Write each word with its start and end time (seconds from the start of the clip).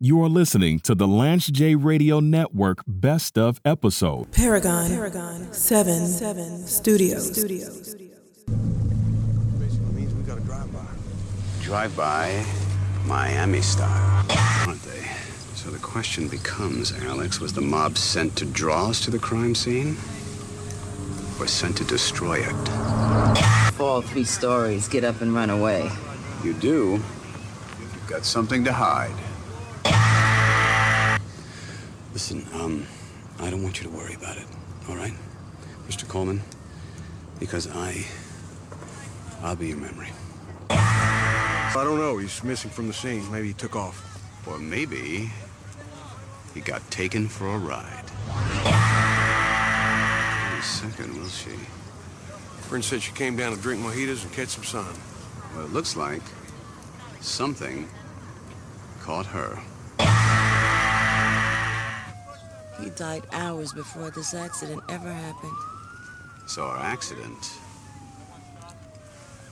You 0.00 0.22
are 0.22 0.28
listening 0.28 0.78
to 0.80 0.94
the 0.94 1.08
Lance 1.08 1.48
J 1.48 1.74
Radio 1.74 2.20
Network 2.20 2.84
Best 2.86 3.36
of 3.36 3.60
episode. 3.64 4.30
Paragon, 4.30 4.88
Paragon 4.90 5.52
7, 5.52 6.06
7 6.06 6.66
Studios. 6.68 7.32
Studios. 7.32 7.96
Basically 9.58 9.92
means 9.92 10.14
we 10.14 10.22
got 10.22 10.38
a 10.38 10.40
drive-by. 10.42 10.86
Drive-by, 11.62 12.46
Miami 13.06 13.60
style, 13.60 14.24
aren't 14.68 14.80
they? 14.84 15.04
So 15.56 15.68
the 15.70 15.80
question 15.80 16.28
becomes, 16.28 16.92
Alex, 17.02 17.40
was 17.40 17.52
the 17.52 17.60
mob 17.60 17.98
sent 17.98 18.36
to 18.36 18.44
draw 18.44 18.90
us 18.90 19.00
to 19.00 19.10
the 19.10 19.18
crime 19.18 19.56
scene? 19.56 19.96
Or 21.40 21.48
sent 21.48 21.76
to 21.78 21.84
destroy 21.84 22.36
it? 22.36 22.68
Fall 23.72 24.02
three 24.02 24.22
stories, 24.22 24.86
get 24.86 25.02
up 25.02 25.20
and 25.22 25.34
run 25.34 25.50
away. 25.50 25.90
You 26.44 26.52
do? 26.52 27.02
You've 27.80 28.06
got 28.06 28.24
something 28.24 28.62
to 28.62 28.72
hide. 28.72 29.10
Listen, 32.18 32.44
um, 32.54 32.84
I 33.38 33.48
don't 33.48 33.62
want 33.62 33.78
you 33.78 33.88
to 33.88 33.96
worry 33.96 34.14
about 34.14 34.36
it, 34.38 34.46
all 34.88 34.96
right? 34.96 35.12
Mr. 35.86 36.08
Coleman? 36.08 36.42
Because 37.38 37.68
I... 37.68 38.04
I'll 39.40 39.54
be 39.54 39.68
your 39.68 39.76
memory. 39.76 40.08
I 40.68 41.70
don't 41.76 41.96
know. 41.96 42.18
He's 42.18 42.42
missing 42.42 42.72
from 42.72 42.88
the 42.88 42.92
scene. 42.92 43.30
Maybe 43.30 43.46
he 43.46 43.52
took 43.52 43.76
off. 43.76 44.02
Or 44.48 44.58
maybe 44.58 45.30
he 46.54 46.60
got 46.60 46.90
taken 46.90 47.28
for 47.28 47.46
a 47.54 47.56
ride. 47.56 48.10
Any 50.52 50.62
second, 50.62 51.16
will 51.16 51.28
she? 51.28 51.52
Friend 52.62 52.84
said 52.84 53.00
she 53.00 53.12
came 53.12 53.36
down 53.36 53.54
to 53.54 53.62
drink 53.62 53.80
mojitos 53.80 54.24
and 54.24 54.32
catch 54.32 54.48
some 54.48 54.64
sun. 54.64 54.92
Well, 55.54 55.66
it 55.66 55.72
looks 55.72 55.96
like 55.96 56.22
something 57.20 57.88
caught 59.02 59.26
her. 59.26 59.62
Died 62.98 63.22
hours 63.30 63.72
before 63.72 64.10
this 64.10 64.34
accident 64.34 64.82
ever 64.88 65.12
happened. 65.12 65.56
So 66.48 66.64
our 66.64 66.78
accident 66.78 67.52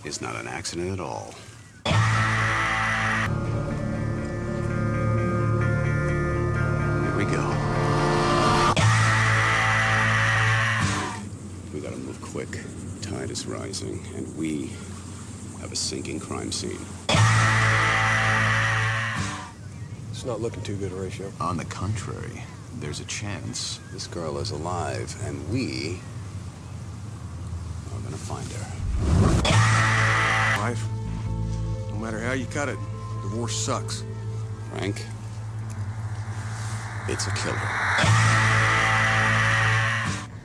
is 0.05 0.21
not 0.21 0.35
an 0.35 0.49
accident 0.49 0.91
at 0.91 0.99
all. 0.99 1.33
Here 7.05 7.17
we 7.17 7.25
go. 7.25 7.47
We 11.73 11.81
gotta 11.81 11.99
move 11.99 12.21
quick. 12.21 12.59
Tide 13.01 13.31
is 13.31 13.47
rising, 13.47 14.05
and 14.17 14.37
we 14.37 14.73
have 15.61 15.71
a 15.71 15.77
sinking 15.77 16.19
crime 16.19 16.51
scene. 16.51 16.85
It's 20.11 20.25
not 20.25 20.41
looking 20.41 20.65
too 20.65 20.75
good, 20.75 20.91
Horatio. 20.91 21.31
On 21.41 21.57
the 21.57 21.65
contrary, 21.67 22.43
there's 22.79 23.01
a 23.01 23.05
chance 23.07 23.81
this 23.93 24.07
girl 24.07 24.39
is 24.39 24.51
alive, 24.51 25.17
and 25.25 25.49
we 25.51 25.99
are 27.95 28.01
gonna 28.01 28.17
find 28.17 28.47
her. 28.53 28.67
Wife, 30.61 30.85
no 31.91 31.97
matter 31.97 32.21
how 32.21 32.33
you 32.33 32.47
cut 32.47 32.69
it, 32.69 32.79
divorce 33.23 33.57
sucks. 33.57 34.05
Frank, 34.71 35.05
it's 37.09 37.27
a 37.27 37.31
killer. 37.31 37.57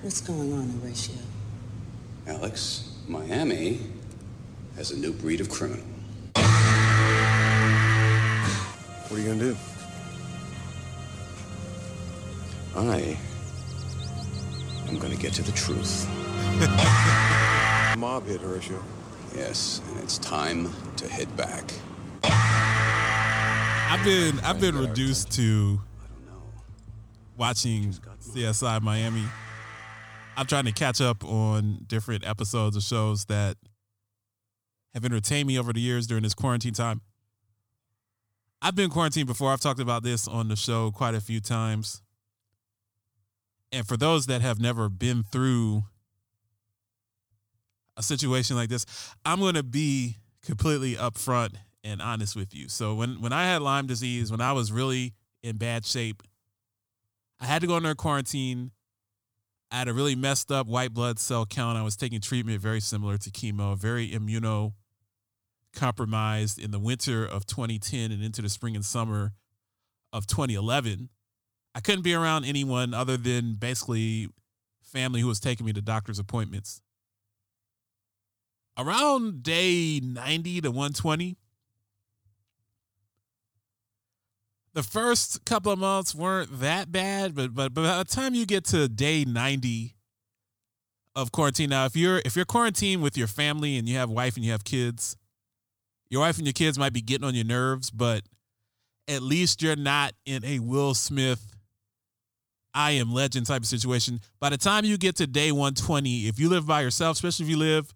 What's 0.02 0.21
going 0.21 0.53
on, 0.53 0.69
Horatio? 0.81 1.17
Alex, 2.27 2.91
Miami 3.07 3.79
has 4.75 4.91
a 4.91 4.97
new 4.97 5.11
breed 5.11 5.41
of 5.41 5.49
criminal. 5.49 5.85
What 9.07 9.19
are 9.19 9.19
you 9.19 9.27
gonna 9.27 9.39
do? 9.39 9.57
I 12.89 13.17
am 14.87 14.97
gonna 14.99 15.15
get 15.15 15.33
to 15.33 15.43
the 15.43 15.51
truth. 15.51 16.07
Mob 17.97 18.25
hit, 18.25 18.42
Horatio. 18.42 18.83
Yes, 19.36 19.81
and 19.89 19.99
it's 20.03 20.17
time 20.17 20.71
to 20.97 21.08
hit 21.08 21.33
back. 21.37 21.71
I've 22.23 24.03
been 24.03 24.39
I've 24.39 24.59
been 24.59 24.77
reduced 24.77 25.31
to 25.33 25.80
I 25.99 26.08
don't 26.08 26.25
know. 26.27 26.43
watching 27.37 27.93
CSI 28.20 28.81
Miami. 28.81 29.23
I'm 30.37 30.45
trying 30.47 30.65
to 30.65 30.71
catch 30.71 31.02
up 31.02 31.23
on 31.23 31.83
different 31.87 32.25
episodes 32.25 32.75
of 32.75 32.83
shows 32.83 33.25
that 33.25 33.58
have 34.93 35.05
entertained 35.05 35.47
me 35.47 35.59
over 35.59 35.71
the 35.73 35.81
years 35.81 36.08
during 36.08 36.23
this 36.23 36.33
quarantine 36.33 36.73
time. 36.73 37.02
I've 38.61 38.75
been 38.75 38.89
quarantined 38.89 39.27
before. 39.27 39.52
I've 39.52 39.59
talked 39.59 39.80
about 39.80 40.03
this 40.03 40.27
on 40.27 40.47
the 40.47 40.55
show 40.55 40.91
quite 40.91 41.15
a 41.15 41.21
few 41.21 41.39
times. 41.41 42.02
And 43.71 43.87
for 43.87 43.98
those 43.98 44.26
that 44.26 44.42
have 44.42 44.59
never 44.59 44.89
been 44.89 45.23
through 45.23 45.83
a 47.95 48.04
situation 48.04 48.55
like 48.55 48.70
this, 48.70 48.86
I'm 49.26 49.39
going 49.39 49.55
to 49.55 49.64
be 49.64 50.17
completely 50.45 50.95
upfront 50.95 51.55
and 51.83 52.02
honest 52.02 52.36
with 52.36 52.54
you. 52.54 52.67
So 52.70 52.95
when 52.95 53.21
when 53.21 53.33
I 53.33 53.45
had 53.45 53.61
Lyme 53.61 53.87
disease, 53.87 54.32
when 54.32 54.42
I 54.42 54.52
was 54.52 54.71
really 54.71 55.14
in 55.42 55.58
bad 55.58 55.86
shape, 55.86 56.23
I 57.39 57.45
had 57.45 57.61
to 57.61 57.67
go 57.67 57.76
under 57.76 57.95
quarantine. 57.95 58.71
I 59.71 59.77
had 59.77 59.88
a 59.88 59.93
really 59.93 60.15
messed 60.15 60.52
up 60.52 60.67
white 60.67 60.93
blood 60.93 61.17
cell 61.17 61.45
count. 61.45 61.77
I 61.77 61.82
was 61.82 61.95
taking 61.95 62.20
treatment 62.20 62.61
very 62.61 62.82
similar 62.82 63.17
to 63.17 63.30
chemo, 63.32 63.77
very 63.77 64.09
immuno 64.09 64.73
compromised 65.73 66.59
in 66.59 66.71
the 66.71 66.80
winter 66.80 67.26
of 67.26 67.45
2010 67.45 68.11
and 68.11 68.21
into 68.21 68.42
the 68.42 68.49
spring 68.49 68.76
and 68.76 68.83
summer 68.83 69.32
of 70.11 70.27
2011. 70.27 71.09
I 71.73 71.80
couldn't 71.80 72.02
be 72.02 72.14
around 72.14 72.45
anyone 72.45 72.93
other 72.93 73.17
than 73.17 73.55
basically 73.55 74.27
family 74.82 75.21
who 75.21 75.27
was 75.27 75.39
taking 75.39 75.65
me 75.65 75.73
to 75.73 75.82
doctor's 75.82 76.20
appointments. 76.20 76.82
Around 78.77 79.43
day 79.43 79.99
90 80.04 80.61
to 80.61 80.70
120, 80.70 81.37
the 84.73 84.83
first 84.83 85.43
couple 85.45 85.71
of 85.71 85.80
months 85.80 86.15
weren't 86.15 86.59
that 86.59 86.92
bad, 86.92 87.36
but 87.36 87.54
but 87.54 87.73
but 87.73 87.83
by 87.83 87.98
the 87.98 88.05
time 88.05 88.33
you 88.33 88.45
get 88.45 88.65
to 88.65 88.88
day 88.88 89.26
90 89.26 89.95
of 91.15 91.32
quarantine, 91.32 91.70
now 91.70 91.86
if 91.86 91.95
you're 91.95 92.21
if 92.26 92.36
you're 92.36 92.45
quarantined 92.45 93.02
with 93.02 93.17
your 93.17 93.27
family 93.27 93.77
and 93.77 93.88
you 93.88 93.98
have 93.98 94.09
wife 94.09 94.36
and 94.36 94.45
you 94.45 94.52
have 94.52 94.64
kids, 94.64 95.17
your 96.09 96.21
wife 96.21 96.38
and 96.38 96.48
your 96.48 96.53
kids 96.53 96.80
might 96.80 96.93
be 96.93 97.02
getting 97.02 97.27
on 97.27 97.36
your 97.36 97.45
nerves, 97.45 97.92
but 97.92 98.23
at 99.08 99.21
least 99.21 99.61
you're 99.61 99.76
not 99.76 100.14
in 100.26 100.43
a 100.45 100.59
Will 100.59 100.93
Smith 100.93 101.51
I 102.73 102.92
am 102.92 103.14
legend 103.14 103.48
type 103.48 103.61
of 103.61 103.67
situation. 103.67 104.21
By 104.39 104.49
the 104.49 104.58
time 104.58 104.86
you 104.86 104.98
get 104.98 105.15
to 105.17 105.27
day 105.27 105.52
120, 105.52 106.27
if 106.27 106.39
you 106.39 106.49
live 106.49 106.65
by 106.65 106.82
yourself, 106.82 107.17
especially 107.17 107.45
if 107.45 107.49
you 107.49 107.58
live 107.58 107.93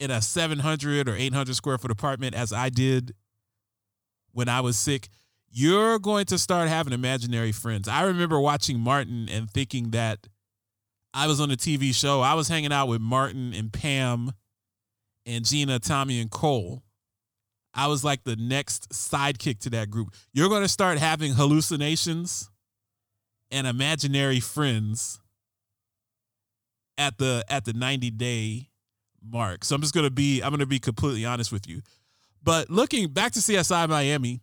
in 0.00 0.10
a 0.10 0.22
700 0.22 1.08
or 1.08 1.14
800 1.14 1.54
square 1.54 1.78
foot 1.78 1.90
apartment, 1.90 2.34
as 2.34 2.52
I 2.52 2.68
did 2.68 3.14
when 4.32 4.48
I 4.48 4.60
was 4.60 4.78
sick, 4.78 5.08
you're 5.50 5.98
going 5.98 6.24
to 6.26 6.38
start 6.38 6.68
having 6.68 6.92
imaginary 6.92 7.52
friends. 7.52 7.86
I 7.86 8.02
remember 8.02 8.40
watching 8.40 8.80
Martin 8.80 9.28
and 9.30 9.48
thinking 9.50 9.90
that 9.90 10.26
I 11.12 11.28
was 11.28 11.40
on 11.40 11.50
a 11.50 11.56
TV 11.56 11.94
show. 11.94 12.20
I 12.22 12.34
was 12.34 12.48
hanging 12.48 12.72
out 12.72 12.88
with 12.88 13.00
Martin 13.00 13.54
and 13.54 13.72
Pam 13.72 14.32
and 15.24 15.44
Gina, 15.44 15.78
Tommy, 15.78 16.20
and 16.20 16.30
Cole. 16.30 16.82
I 17.72 17.86
was 17.86 18.04
like 18.04 18.24
the 18.24 18.36
next 18.36 18.90
sidekick 18.90 19.60
to 19.60 19.70
that 19.70 19.90
group. 19.90 20.12
You're 20.32 20.48
going 20.48 20.62
to 20.62 20.68
start 20.68 20.98
having 20.98 21.34
hallucinations 21.34 22.50
and 23.54 23.68
imaginary 23.68 24.40
friends 24.40 25.20
at 26.98 27.16
the 27.18 27.44
at 27.48 27.64
the 27.64 27.72
90 27.72 28.10
day 28.10 28.68
mark. 29.22 29.64
So 29.64 29.76
I'm 29.76 29.80
just 29.80 29.94
to 29.94 30.10
be 30.10 30.42
I'm 30.42 30.50
to 30.58 30.66
be 30.66 30.80
completely 30.80 31.24
honest 31.24 31.52
with 31.52 31.68
you. 31.68 31.80
But 32.42 32.68
looking 32.68 33.08
back 33.08 33.32
to 33.32 33.38
CSI 33.38 33.88
Miami, 33.88 34.40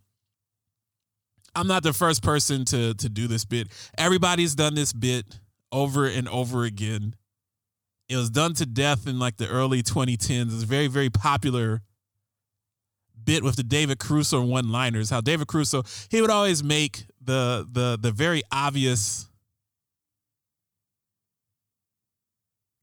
I'm 1.54 1.66
not 1.66 1.82
the 1.82 1.92
first 1.92 2.22
person 2.22 2.64
to 2.66 2.94
to 2.94 3.08
do 3.08 3.28
this 3.28 3.44
bit. 3.44 3.68
Everybody's 3.98 4.54
done 4.54 4.74
this 4.74 4.94
bit 4.94 5.38
over 5.70 6.06
and 6.06 6.26
over 6.28 6.64
again. 6.64 7.14
It 8.08 8.16
was 8.16 8.30
done 8.30 8.54
to 8.54 8.66
death 8.66 9.06
in 9.06 9.18
like 9.18 9.36
the 9.36 9.48
early 9.48 9.82
2010s. 9.82 10.54
It's 10.54 10.62
very 10.62 10.86
very 10.86 11.10
popular 11.10 11.82
bit 13.24 13.44
with 13.44 13.56
the 13.56 13.62
David 13.62 13.98
Caruso 13.98 14.42
one-liners. 14.42 15.10
How 15.10 15.20
David 15.20 15.46
Caruso, 15.46 15.84
he 16.10 16.20
would 16.20 16.30
always 16.30 16.64
make 16.64 17.04
the 17.24 17.66
the 17.70 17.98
the 18.00 18.12
very 18.12 18.42
obvious 18.50 19.28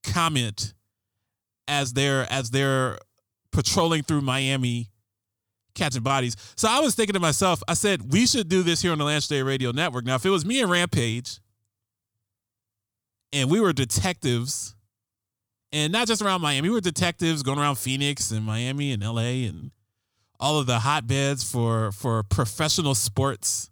comment 0.04 0.74
as 1.68 1.94
they're 1.94 2.32
as 2.32 2.52
they're 2.52 2.98
patrolling 3.52 4.04
through 4.04 4.22
Miami 4.22 4.90
catching 5.76 6.04
bodies. 6.04 6.36
So 6.56 6.68
I 6.70 6.80
was 6.80 6.96
thinking 6.96 7.14
to 7.14 7.20
myself, 7.20 7.64
I 7.68 7.74
said, 7.74 8.12
we 8.12 8.26
should 8.26 8.50
do 8.50 8.64
this 8.64 8.82
here 8.82 8.92
on 8.92 8.98
the 8.98 9.06
Lance 9.06 9.28
J 9.28 9.44
Radio 9.44 9.72
Network. 9.72 10.06
Now, 10.06 10.16
if 10.16 10.26
it 10.26 10.30
was 10.30 10.46
me 10.46 10.62
and 10.62 10.70
Rampage 10.70 11.40
and 13.32 13.50
we 13.50 13.60
were 13.60 13.74
detectives, 13.74 14.76
and 15.72 15.94
not 15.94 16.08
just 16.08 16.22
around 16.22 16.42
Miami, 16.42 16.68
we 16.68 16.74
were 16.74 16.82
detectives 16.82 17.44
going 17.44 17.60
around 17.60 17.76
Phoenix 17.76 18.32
and 18.32 18.44
Miami 18.44 18.92
and 18.92 19.04
LA 19.04 19.48
and 19.48 19.72
all 20.40 20.60
of 20.60 20.66
the 20.66 20.80
hotbeds 20.80 21.50
for 21.50 21.92
for 21.92 22.24
professional 22.24 22.96
sports 22.96 23.70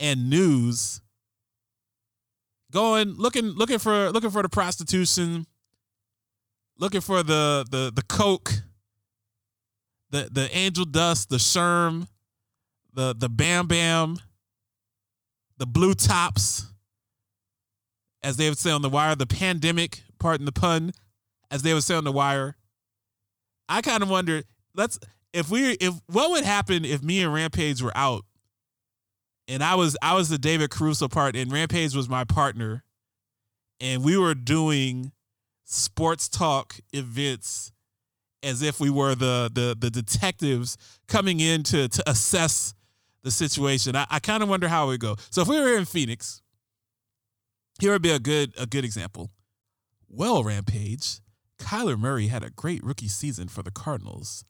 and 0.00 0.28
news 0.28 1.00
going 2.72 3.14
looking 3.14 3.44
looking 3.44 3.78
for 3.78 4.10
looking 4.10 4.30
for 4.30 4.42
the 4.42 4.48
prostitution, 4.48 5.46
looking 6.78 7.00
for 7.00 7.22
the 7.22 7.64
the 7.70 7.92
the 7.94 8.02
coke, 8.02 8.52
the 10.10 10.28
the 10.32 10.54
angel 10.56 10.84
dust, 10.84 11.28
the 11.28 11.36
sherm, 11.36 12.08
the 12.92 13.14
the 13.16 13.28
bam 13.28 13.68
bam, 13.68 14.16
the 15.58 15.66
blue 15.66 15.94
tops, 15.94 16.66
as 18.22 18.36
they 18.36 18.48
would 18.48 18.58
say 18.58 18.70
on 18.70 18.82
the 18.82 18.90
wire, 18.90 19.14
the 19.14 19.26
pandemic, 19.26 20.02
pardon 20.18 20.46
the 20.46 20.52
pun, 20.52 20.92
as 21.50 21.62
they 21.62 21.74
would 21.74 21.84
say 21.84 21.94
on 21.94 22.04
the 22.04 22.12
wire. 22.12 22.56
I 23.68 23.80
kind 23.82 24.02
of 24.02 24.10
wonder, 24.10 24.42
let's 24.74 24.98
if 25.32 25.50
we 25.50 25.72
if 25.72 25.94
what 26.06 26.30
would 26.30 26.44
happen 26.44 26.84
if 26.84 27.02
me 27.02 27.22
and 27.22 27.32
Rampage 27.32 27.82
were 27.82 27.96
out 27.96 28.24
and 29.52 29.62
I 29.62 29.74
was 29.74 29.96
I 30.00 30.14
was 30.14 30.30
the 30.30 30.38
David 30.38 30.70
Caruso 30.70 31.08
part 31.08 31.36
and 31.36 31.52
Rampage 31.52 31.94
was 31.94 32.08
my 32.08 32.24
partner 32.24 32.84
and 33.80 34.02
we 34.02 34.16
were 34.16 34.34
doing 34.34 35.12
sports 35.64 36.28
talk 36.28 36.76
events 36.92 37.70
as 38.42 38.62
if 38.62 38.80
we 38.80 38.88
were 38.88 39.14
the 39.14 39.50
the 39.52 39.76
the 39.78 39.90
detectives 39.90 40.78
coming 41.06 41.40
in 41.40 41.62
to 41.64 41.88
to 41.88 42.10
assess 42.10 42.74
the 43.22 43.30
situation. 43.30 43.94
I, 43.94 44.06
I 44.10 44.18
kind 44.20 44.42
of 44.42 44.48
wonder 44.48 44.68
how 44.68 44.84
it 44.84 44.88
would 44.88 45.00
go. 45.00 45.16
So 45.30 45.42
if 45.42 45.48
we 45.48 45.60
were 45.60 45.66
here 45.66 45.78
in 45.78 45.84
Phoenix, 45.84 46.42
here 47.78 47.92
would 47.92 48.02
be 48.02 48.10
a 48.10 48.18
good 48.18 48.54
a 48.58 48.66
good 48.66 48.84
example. 48.84 49.30
Well, 50.08 50.42
Rampage, 50.42 51.20
Kyler 51.58 51.98
Murray 51.98 52.28
had 52.28 52.42
a 52.42 52.50
great 52.50 52.82
rookie 52.82 53.08
season 53.08 53.48
for 53.48 53.62
the 53.62 53.70
Cardinals, 53.70 54.44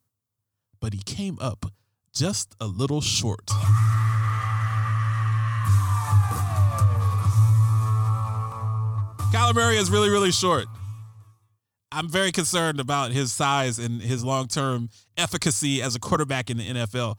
but 0.79 0.93
he 0.93 1.01
came 1.03 1.37
up 1.41 1.65
just 2.13 2.55
a 2.59 2.67
little 2.67 3.01
short. 3.01 3.49
Kyler 9.33 9.55
Murray 9.55 9.77
is 9.77 9.89
really, 9.89 10.11
really 10.11 10.31
short. 10.31 10.67
I'm 11.91 12.07
very 12.07 12.31
concerned 12.31 12.79
about 12.79 13.11
his 13.11 13.33
size 13.33 13.79
and 13.79 13.99
his 13.99 14.23
long 14.23 14.47
term 14.47 14.89
efficacy 15.17 15.81
as 15.81 15.95
a 15.95 15.99
quarterback 15.99 16.51
in 16.51 16.57
the 16.57 16.69
NFL. 16.69 17.17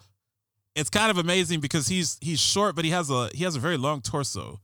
It's 0.77 0.91
kind 0.91 1.11
of 1.11 1.19
amazing 1.19 1.59
because 1.59 1.89
he's 1.89 2.17
he's 2.21 2.39
short, 2.39 2.77
but 2.77 2.85
he 2.85 2.93
has 2.93 3.11
a 3.11 3.31
he 3.35 3.43
has 3.43 3.57
a 3.57 3.59
very 3.59 3.77
long 3.77 4.01
torso, 4.01 4.61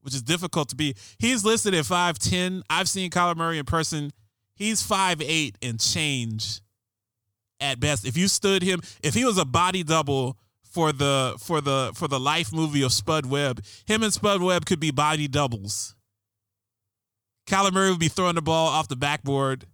which 0.00 0.14
is 0.14 0.22
difficult 0.22 0.68
to 0.70 0.74
be. 0.74 0.96
He's 1.20 1.44
listed 1.44 1.74
at 1.74 1.86
five 1.86 2.18
ten. 2.18 2.64
I've 2.68 2.88
seen 2.88 3.12
Kyler 3.12 3.36
Murray 3.36 3.58
in 3.58 3.64
person. 3.64 4.10
He's 4.56 4.82
five 4.82 5.22
eight 5.22 5.56
and 5.62 5.78
change 5.78 6.60
at 7.60 7.78
best. 7.78 8.04
If 8.04 8.16
you 8.16 8.26
stood 8.26 8.64
him, 8.64 8.80
if 9.00 9.14
he 9.14 9.24
was 9.24 9.38
a 9.38 9.44
body 9.44 9.84
double 9.84 10.36
for 10.64 10.90
the 10.90 11.36
for 11.38 11.60
the 11.60 11.92
for 11.94 12.08
the 12.08 12.18
life 12.18 12.52
movie 12.52 12.82
of 12.82 12.92
Spud 12.92 13.26
Webb, 13.26 13.64
him 13.86 14.02
and 14.02 14.12
Spud 14.12 14.42
Webb 14.42 14.66
could 14.66 14.80
be 14.80 14.90
body 14.90 15.28
doubles. 15.28 15.94
Kyler 17.48 17.72
Murray 17.72 17.90
would 17.90 17.98
be 17.98 18.08
throwing 18.08 18.34
the 18.34 18.42
ball 18.42 18.68
off 18.68 18.88
the 18.88 18.96
backboard 18.96 19.64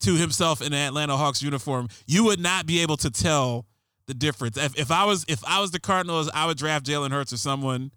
to 0.00 0.14
himself 0.14 0.60
in 0.60 0.72
an 0.72 0.78
Atlanta 0.78 1.16
Hawks 1.16 1.42
uniform. 1.42 1.88
You 2.06 2.24
would 2.24 2.40
not 2.40 2.66
be 2.66 2.80
able 2.80 2.96
to 2.98 3.10
tell 3.10 3.66
the 4.06 4.14
difference. 4.14 4.56
If, 4.56 4.78
if 4.78 4.90
I 4.90 5.04
was 5.04 5.24
if 5.28 5.44
I 5.44 5.60
was 5.60 5.70
the 5.70 5.80
Cardinals, 5.80 6.30
I 6.32 6.46
would 6.46 6.56
draft 6.56 6.86
Jalen 6.86 7.10
Hurts 7.10 7.32
or 7.32 7.36
someone 7.36 7.92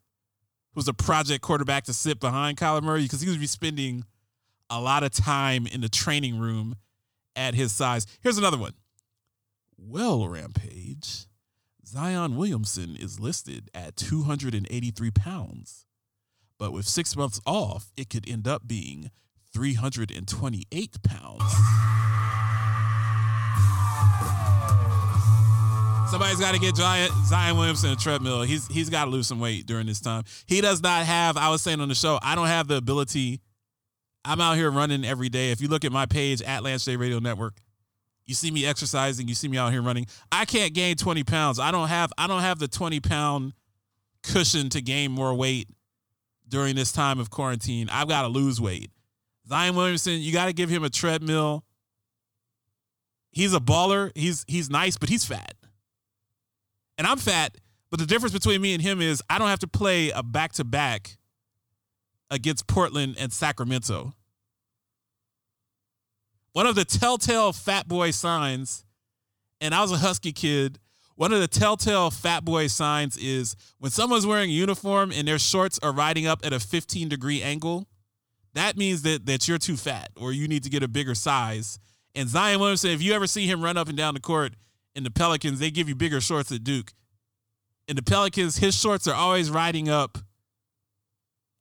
who's 0.73 0.87
a 0.87 0.93
project 0.93 1.41
quarterback 1.41 1.85
to 1.85 1.93
sit 1.93 2.19
behind 2.19 2.57
Kyler 2.57 2.81
Murray 2.81 3.03
because 3.03 3.21
he 3.21 3.29
would 3.29 3.39
be 3.39 3.47
spending 3.47 4.03
a 4.69 4.79
lot 4.79 5.03
of 5.03 5.11
time 5.11 5.67
in 5.67 5.81
the 5.81 5.89
training 5.89 6.37
room 6.37 6.75
at 7.35 7.55
his 7.55 7.71
size. 7.71 8.05
Here's 8.21 8.37
another 8.37 8.57
one. 8.57 8.73
Well, 9.77 10.27
Rampage, 10.27 11.25
Zion 11.85 12.35
Williamson 12.35 12.95
is 12.95 13.19
listed 13.19 13.69
at 13.73 13.95
283 13.95 15.11
pounds 15.11 15.85
but 16.61 16.71
with 16.73 16.87
six 16.87 17.15
months 17.15 17.41
off, 17.43 17.91
it 17.97 18.07
could 18.07 18.29
end 18.29 18.47
up 18.47 18.67
being 18.67 19.09
328 19.51 20.97
pounds. 21.01 21.41
Somebody's 26.11 26.39
got 26.39 26.53
to 26.53 26.59
get 26.59 26.75
Zion, 26.75 27.57
Williamson 27.57 27.89
a 27.89 27.95
treadmill. 27.95 28.43
He's 28.43 28.67
he's 28.67 28.91
got 28.91 29.05
to 29.05 29.09
lose 29.09 29.25
some 29.25 29.39
weight 29.39 29.65
during 29.65 29.87
this 29.87 29.99
time. 29.99 30.23
He 30.45 30.61
does 30.61 30.83
not 30.83 31.03
have. 31.07 31.35
I 31.35 31.49
was 31.49 31.63
saying 31.63 31.81
on 31.81 31.89
the 31.89 31.95
show, 31.95 32.19
I 32.21 32.35
don't 32.35 32.45
have 32.45 32.67
the 32.67 32.75
ability. 32.75 33.41
I'm 34.23 34.39
out 34.39 34.55
here 34.55 34.69
running 34.69 35.03
every 35.03 35.29
day. 35.29 35.49
If 35.49 35.61
you 35.61 35.67
look 35.67 35.83
at 35.83 35.91
my 35.91 36.05
page 36.05 36.43
at 36.43 36.61
Lance 36.61 36.85
J 36.85 36.95
Radio 36.95 37.17
Network, 37.17 37.57
you 38.27 38.35
see 38.35 38.51
me 38.51 38.67
exercising. 38.67 39.27
You 39.27 39.33
see 39.33 39.47
me 39.47 39.57
out 39.57 39.71
here 39.71 39.81
running. 39.81 40.05
I 40.31 40.45
can't 40.45 40.75
gain 40.75 40.95
20 40.95 41.23
pounds. 41.23 41.57
I 41.57 41.71
don't 41.71 41.87
have. 41.87 42.13
I 42.19 42.27
don't 42.27 42.41
have 42.41 42.59
the 42.59 42.67
20 42.67 42.99
pound 42.99 43.53
cushion 44.21 44.69
to 44.69 44.81
gain 44.81 45.11
more 45.11 45.33
weight 45.33 45.67
during 46.51 46.75
this 46.75 46.91
time 46.91 47.19
of 47.19 47.31
quarantine. 47.31 47.89
I've 47.89 48.07
got 48.07 48.23
to 48.23 48.27
lose 48.27 48.61
weight. 48.61 48.91
Zion 49.47 49.75
Williamson, 49.75 50.19
you 50.19 50.31
got 50.31 50.45
to 50.45 50.53
give 50.53 50.69
him 50.69 50.83
a 50.83 50.89
treadmill. 50.89 51.63
He's 53.31 53.53
a 53.53 53.59
baller. 53.59 54.11
He's 54.13 54.45
he's 54.47 54.69
nice, 54.69 54.97
but 54.97 55.09
he's 55.09 55.25
fat. 55.25 55.55
And 56.97 57.07
I'm 57.07 57.17
fat, 57.17 57.57
but 57.89 57.99
the 57.99 58.05
difference 58.05 58.33
between 58.33 58.61
me 58.61 58.73
and 58.73 58.81
him 58.83 59.01
is 59.01 59.23
I 59.29 59.39
don't 59.39 59.47
have 59.47 59.59
to 59.59 59.67
play 59.67 60.11
a 60.11 60.21
back 60.21 60.51
to 60.53 60.63
back 60.63 61.17
against 62.29 62.67
Portland 62.67 63.15
and 63.17 63.33
Sacramento. 63.33 64.13
One 66.51 66.67
of 66.67 66.75
the 66.75 66.83
telltale 66.85 67.53
fat 67.53 67.87
boy 67.87 68.11
signs, 68.11 68.85
and 69.61 69.73
I 69.73 69.81
was 69.81 69.93
a 69.93 69.97
Husky 69.97 70.33
kid 70.33 70.77
one 71.21 71.31
of 71.31 71.39
the 71.39 71.47
telltale 71.47 72.09
fat 72.09 72.43
boy 72.43 72.65
signs 72.65 73.15
is 73.15 73.55
when 73.77 73.91
someone's 73.91 74.25
wearing 74.25 74.49
a 74.49 74.53
uniform 74.53 75.11
and 75.11 75.27
their 75.27 75.37
shorts 75.37 75.77
are 75.83 75.91
riding 75.91 76.25
up 76.25 76.43
at 76.43 76.51
a 76.51 76.59
15 76.59 77.09
degree 77.09 77.43
angle, 77.43 77.87
that 78.55 78.75
means 78.75 79.03
that 79.03 79.27
that 79.27 79.47
you're 79.47 79.59
too 79.59 79.77
fat 79.77 80.09
or 80.17 80.31
you 80.31 80.47
need 80.47 80.63
to 80.63 80.69
get 80.71 80.81
a 80.81 80.87
bigger 80.87 81.13
size. 81.13 81.77
And 82.15 82.27
Zion 82.27 82.59
Williamson, 82.59 82.89
if 82.89 83.03
you 83.03 83.13
ever 83.13 83.27
see 83.27 83.45
him 83.45 83.63
run 83.63 83.77
up 83.77 83.87
and 83.87 83.95
down 83.95 84.15
the 84.15 84.19
court 84.19 84.55
in 84.95 85.03
the 85.03 85.11
Pelicans, 85.11 85.59
they 85.59 85.69
give 85.69 85.87
you 85.87 85.93
bigger 85.93 86.21
shorts 86.21 86.51
at 86.51 86.63
Duke. 86.63 86.91
In 87.87 87.95
the 87.95 88.01
Pelicans, 88.01 88.57
his 88.57 88.75
shorts 88.75 89.07
are 89.07 89.13
always 89.13 89.51
riding 89.51 89.89
up 89.89 90.17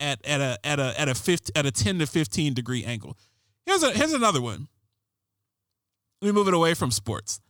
at 0.01 0.27
at 0.27 0.41
a 0.41 0.59
at 0.65 0.81
a 0.81 0.99
at 0.99 1.11
a 1.11 1.15
50, 1.15 1.53
at 1.55 1.67
a 1.67 1.71
10 1.71 1.99
to 1.99 2.07
15 2.07 2.55
degree 2.55 2.83
angle. 2.83 3.15
Here's 3.67 3.83
a 3.83 3.91
here's 3.91 4.15
another 4.15 4.41
one. 4.41 4.69
Let 6.23 6.29
me 6.29 6.33
move 6.33 6.49
it 6.49 6.55
away 6.55 6.73
from 6.73 6.91
sports. 6.91 7.43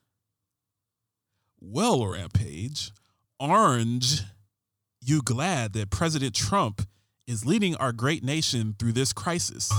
Well, 1.63 2.07
Rampage, 2.07 2.91
Orange, 3.39 4.23
you 5.03 5.21
glad 5.21 5.75
that 5.75 5.91
President 5.91 6.35
Trump 6.35 6.89
is 7.27 7.45
leading 7.45 7.77
our 7.77 7.93
great 7.93 8.25
nation 8.25 8.75
through 8.79 8.93
this 8.93 9.13
crisis? 9.13 9.71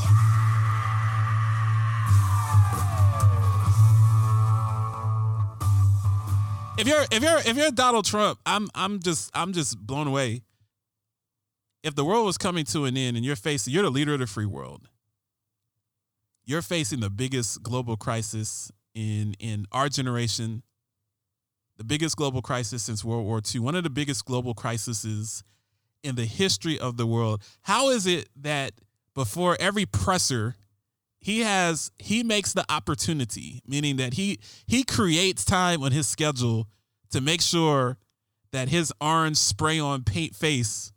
If 6.77 6.87
you're 6.87 7.03
if 7.11 7.23
you're 7.23 7.39
if 7.39 7.57
you're 7.57 7.71
Donald 7.71 8.05
Trump, 8.05 8.37
I'm 8.45 8.69
I'm 8.75 8.99
just 8.99 9.31
I'm 9.33 9.51
just 9.51 9.75
blown 9.79 10.05
away. 10.05 10.43
If 11.83 11.95
the 11.95 12.05
world 12.05 12.27
was 12.27 12.37
coming 12.37 12.65
to 12.65 12.85
an 12.85 12.95
end 12.95 13.17
and 13.17 13.25
you're 13.25 13.35
facing 13.35 13.73
you're 13.73 13.83
the 13.83 13.89
leader 13.89 14.13
of 14.13 14.19
the 14.19 14.27
free 14.27 14.45
world. 14.45 14.87
You're 16.45 16.61
facing 16.61 16.99
the 16.99 17.09
biggest 17.09 17.63
global 17.63 17.97
crisis 17.97 18.71
in 18.93 19.35
in 19.39 19.65
our 19.71 19.89
generation 19.89 20.61
the 21.77 21.83
biggest 21.83 22.15
global 22.15 22.41
crisis 22.41 22.83
since 22.83 23.03
World 23.03 23.25
War 23.25 23.41
II, 23.53 23.61
one 23.61 23.75
of 23.75 23.83
the 23.83 23.89
biggest 23.89 24.25
global 24.25 24.53
crises 24.53 25.43
in 26.03 26.15
the 26.15 26.25
history 26.25 26.79
of 26.79 26.97
the 26.97 27.05
world. 27.05 27.41
How 27.63 27.89
is 27.89 28.05
it 28.05 28.29
that 28.35 28.73
before 29.13 29.57
every 29.59 29.85
presser, 29.85 30.55
he 31.19 31.41
has 31.41 31.91
he 31.99 32.23
makes 32.23 32.53
the 32.53 32.65
opportunity, 32.69 33.61
meaning 33.67 33.97
that 33.97 34.15
he 34.15 34.39
he 34.65 34.83
creates 34.83 35.45
time 35.45 35.83
on 35.83 35.91
his 35.91 36.07
schedule 36.07 36.67
to 37.11 37.21
make 37.21 37.41
sure 37.41 37.97
that 38.51 38.69
his 38.69 38.91
orange 38.99 39.37
spray 39.37 39.79
on 39.79 40.03
paint 40.03 40.35
face 40.35 40.91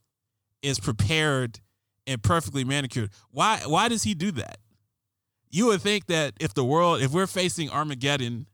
is 0.63 0.81
prepared 0.81 1.61
and 2.07 2.23
perfectly 2.23 2.65
manicured. 2.65 3.11
Why 3.31 3.61
why 3.67 3.89
does 3.89 4.05
he 4.05 4.15
do 4.15 4.33
that? 4.33 4.59
You 5.51 5.67
would 5.67 5.83
think 5.83 6.07
that 6.07 6.35
if 6.41 6.55
the 6.55 6.65
world, 6.65 7.01
if 7.01 7.13
we're 7.13 7.27
facing 7.27 7.71
Armageddon 7.71 8.47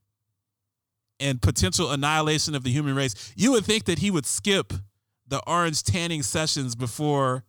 and 1.20 1.40
potential 1.40 1.90
annihilation 1.90 2.54
of 2.54 2.64
the 2.64 2.70
human 2.70 2.94
race, 2.94 3.32
you 3.36 3.52
would 3.52 3.64
think 3.64 3.84
that 3.84 3.98
he 3.98 4.10
would 4.10 4.26
skip 4.26 4.72
the 5.26 5.40
orange 5.46 5.82
tanning 5.82 6.22
sessions 6.22 6.74
before 6.74 7.44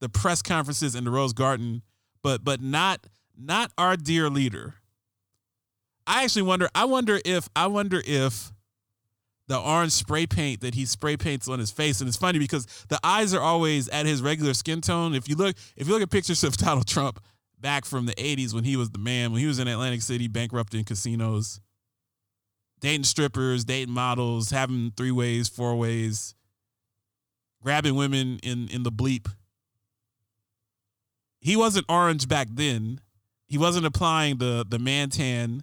the 0.00 0.08
press 0.08 0.42
conferences 0.42 0.94
in 0.94 1.04
the 1.04 1.10
Rose 1.10 1.32
Garden, 1.32 1.82
but 2.22 2.44
but 2.44 2.60
not 2.60 3.06
not 3.36 3.72
our 3.78 3.96
dear 3.96 4.28
leader. 4.28 4.74
I 6.06 6.24
actually 6.24 6.42
wonder. 6.42 6.68
I 6.74 6.84
wonder 6.84 7.20
if 7.24 7.48
I 7.54 7.66
wonder 7.68 8.02
if 8.04 8.52
the 9.48 9.58
orange 9.58 9.92
spray 9.92 10.26
paint 10.26 10.60
that 10.60 10.74
he 10.74 10.84
spray 10.86 11.16
paints 11.16 11.48
on 11.48 11.58
his 11.58 11.70
face, 11.70 12.00
and 12.00 12.08
it's 12.08 12.16
funny 12.16 12.38
because 12.38 12.66
the 12.88 12.98
eyes 13.04 13.34
are 13.34 13.40
always 13.40 13.88
at 13.88 14.06
his 14.06 14.22
regular 14.22 14.54
skin 14.54 14.80
tone. 14.80 15.14
If 15.14 15.28
you 15.28 15.36
look, 15.36 15.56
if 15.76 15.86
you 15.86 15.92
look 15.92 16.02
at 16.02 16.10
pictures 16.10 16.44
of 16.44 16.56
Donald 16.56 16.86
Trump 16.86 17.22
back 17.60 17.84
from 17.84 18.06
the 18.06 18.14
'80s 18.14 18.52
when 18.54 18.64
he 18.64 18.76
was 18.76 18.90
the 18.90 18.98
man, 18.98 19.32
when 19.32 19.40
he 19.40 19.46
was 19.46 19.58
in 19.58 19.68
Atlantic 19.68 20.02
City 20.02 20.28
bankrupting 20.28 20.84
casinos, 20.84 21.60
dating 22.82 23.04
strippers, 23.04 23.64
dating 23.64 23.94
models, 23.94 24.50
having 24.50 24.92
three 24.96 25.12
ways, 25.12 25.48
four 25.48 25.76
ways. 25.76 26.34
grabbing 27.62 27.94
women 27.94 28.38
in 28.42 28.68
in 28.68 28.82
the 28.82 28.92
bleep. 28.92 29.28
He 31.40 31.56
wasn't 31.56 31.86
orange 31.88 32.28
back 32.28 32.48
then. 32.50 33.00
He 33.46 33.56
wasn't 33.56 33.86
applying 33.86 34.38
the 34.38 34.66
the 34.68 34.78
man 34.78 35.08
tan 35.10 35.62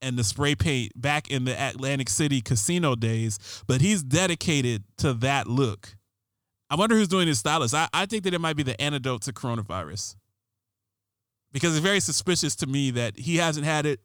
and 0.00 0.18
the 0.18 0.24
spray 0.24 0.54
paint 0.54 0.92
back 0.94 1.28
in 1.30 1.44
the 1.44 1.60
Atlantic 1.60 2.08
City 2.08 2.40
casino 2.40 2.94
days, 2.94 3.38
but 3.66 3.80
he's 3.80 4.02
dedicated 4.02 4.84
to 4.98 5.12
that 5.14 5.46
look. 5.46 5.96
I 6.68 6.76
wonder 6.76 6.96
who's 6.96 7.08
doing 7.08 7.28
his 7.28 7.38
stylist. 7.38 7.74
I, 7.74 7.88
I 7.92 8.06
think 8.06 8.24
that 8.24 8.34
it 8.34 8.40
might 8.40 8.56
be 8.56 8.62
the 8.62 8.80
antidote 8.80 9.22
to 9.22 9.32
coronavirus. 9.32 10.16
Because 11.52 11.76
it's 11.76 11.84
very 11.84 12.00
suspicious 12.00 12.54
to 12.56 12.66
me 12.66 12.90
that 12.90 13.18
he 13.18 13.36
hasn't 13.36 13.64
had 13.64 13.86
it. 13.86 14.00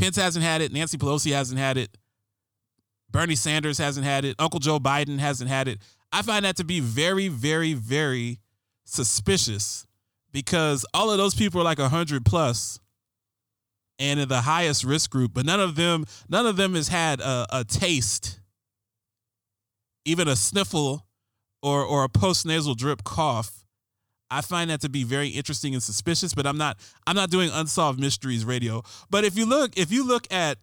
Pence 0.00 0.16
hasn't 0.16 0.42
had 0.42 0.62
it. 0.62 0.72
Nancy 0.72 0.96
Pelosi 0.96 1.32
hasn't 1.32 1.60
had 1.60 1.76
it. 1.76 1.98
Bernie 3.10 3.34
Sanders 3.34 3.76
hasn't 3.76 4.06
had 4.06 4.24
it. 4.24 4.34
Uncle 4.38 4.58
Joe 4.58 4.78
Biden 4.78 5.18
hasn't 5.18 5.50
had 5.50 5.68
it. 5.68 5.78
I 6.10 6.22
find 6.22 6.46
that 6.46 6.56
to 6.56 6.64
be 6.64 6.80
very, 6.80 7.28
very, 7.28 7.74
very 7.74 8.38
suspicious 8.84 9.86
because 10.32 10.86
all 10.94 11.10
of 11.10 11.18
those 11.18 11.34
people 11.34 11.60
are 11.60 11.64
like 11.64 11.78
100 11.78 12.24
plus 12.24 12.80
and 13.98 14.18
in 14.18 14.28
the 14.28 14.40
highest 14.40 14.84
risk 14.84 15.10
group, 15.10 15.32
but 15.34 15.44
none 15.44 15.60
of 15.60 15.76
them, 15.76 16.06
none 16.30 16.46
of 16.46 16.56
them 16.56 16.74
has 16.74 16.88
had 16.88 17.20
a, 17.20 17.46
a 17.52 17.64
taste, 17.64 18.40
even 20.06 20.28
a 20.28 20.34
sniffle 20.34 21.06
or 21.62 21.84
or 21.84 22.04
a 22.04 22.08
post 22.08 22.46
nasal 22.46 22.74
drip 22.74 23.04
cough. 23.04 23.59
I 24.30 24.40
find 24.42 24.70
that 24.70 24.80
to 24.82 24.88
be 24.88 25.04
very 25.04 25.28
interesting 25.28 25.74
and 25.74 25.82
suspicious, 25.82 26.34
but 26.34 26.46
I'm 26.46 26.58
not 26.58 26.78
I'm 27.06 27.16
not 27.16 27.30
doing 27.30 27.50
unsolved 27.52 28.00
mysteries 28.00 28.44
radio. 28.44 28.82
But 29.10 29.24
if 29.24 29.36
you 29.36 29.46
look 29.46 29.76
if 29.76 29.90
you 29.92 30.06
look 30.06 30.32
at 30.32 30.58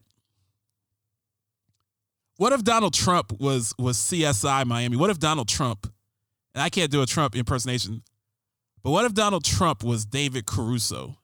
what 2.37 2.53
if 2.53 2.63
Donald 2.63 2.93
Trump 2.93 3.39
was 3.39 3.73
was 3.77 3.97
CSI 3.97 4.65
Miami? 4.65 4.97
What 4.97 5.09
if 5.09 5.19
Donald 5.19 5.47
Trump 5.47 5.91
and 6.53 6.61
I 6.61 6.69
can't 6.69 6.91
do 6.91 7.01
a 7.01 7.05
Trump 7.05 7.35
impersonation, 7.35 8.03
but 8.83 8.91
what 8.91 9.05
if 9.05 9.13
Donald 9.13 9.43
Trump 9.43 9.83
was 9.83 10.05
David 10.05 10.45
Caruso? 10.45 11.17